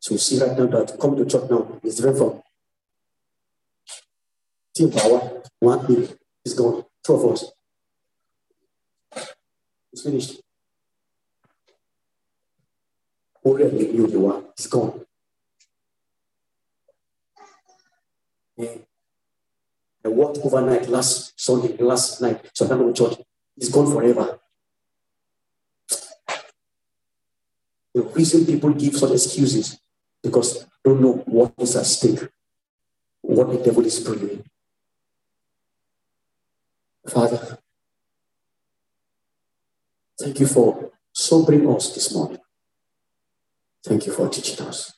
[0.00, 2.42] So see right now that coming to church now is different from
[4.78, 5.84] team power, one
[6.44, 7.50] is gone, of us.
[9.92, 10.40] It's finished.
[13.44, 15.04] Already knew you are, it's gone.
[18.60, 23.18] I walked overnight last Sunday, last night, so I can't to church.
[23.56, 24.38] It's gone forever.
[27.94, 29.80] The reason people give such excuses
[30.22, 32.28] because don't know what is at stake,
[33.22, 34.44] what the devil is bringing.
[37.08, 37.58] Father,
[40.20, 42.38] thank you for sobering us this morning.
[43.84, 44.92] Thank you for teaching us.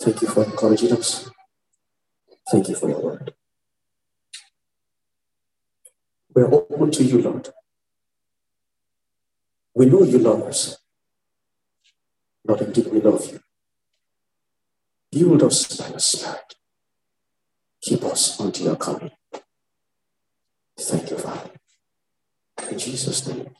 [0.00, 1.28] Thank you for encouraging us.
[2.50, 3.34] Thank you for your word.
[6.34, 7.48] We're open to you, Lord.
[9.74, 10.78] We know you love us.
[12.46, 13.40] Lord, indeed, we love you.
[15.10, 16.54] Build us by your Spirit.
[17.82, 19.10] Keep us until your coming.
[20.78, 21.50] Thank you, Father.
[22.70, 23.50] In Jesus' name.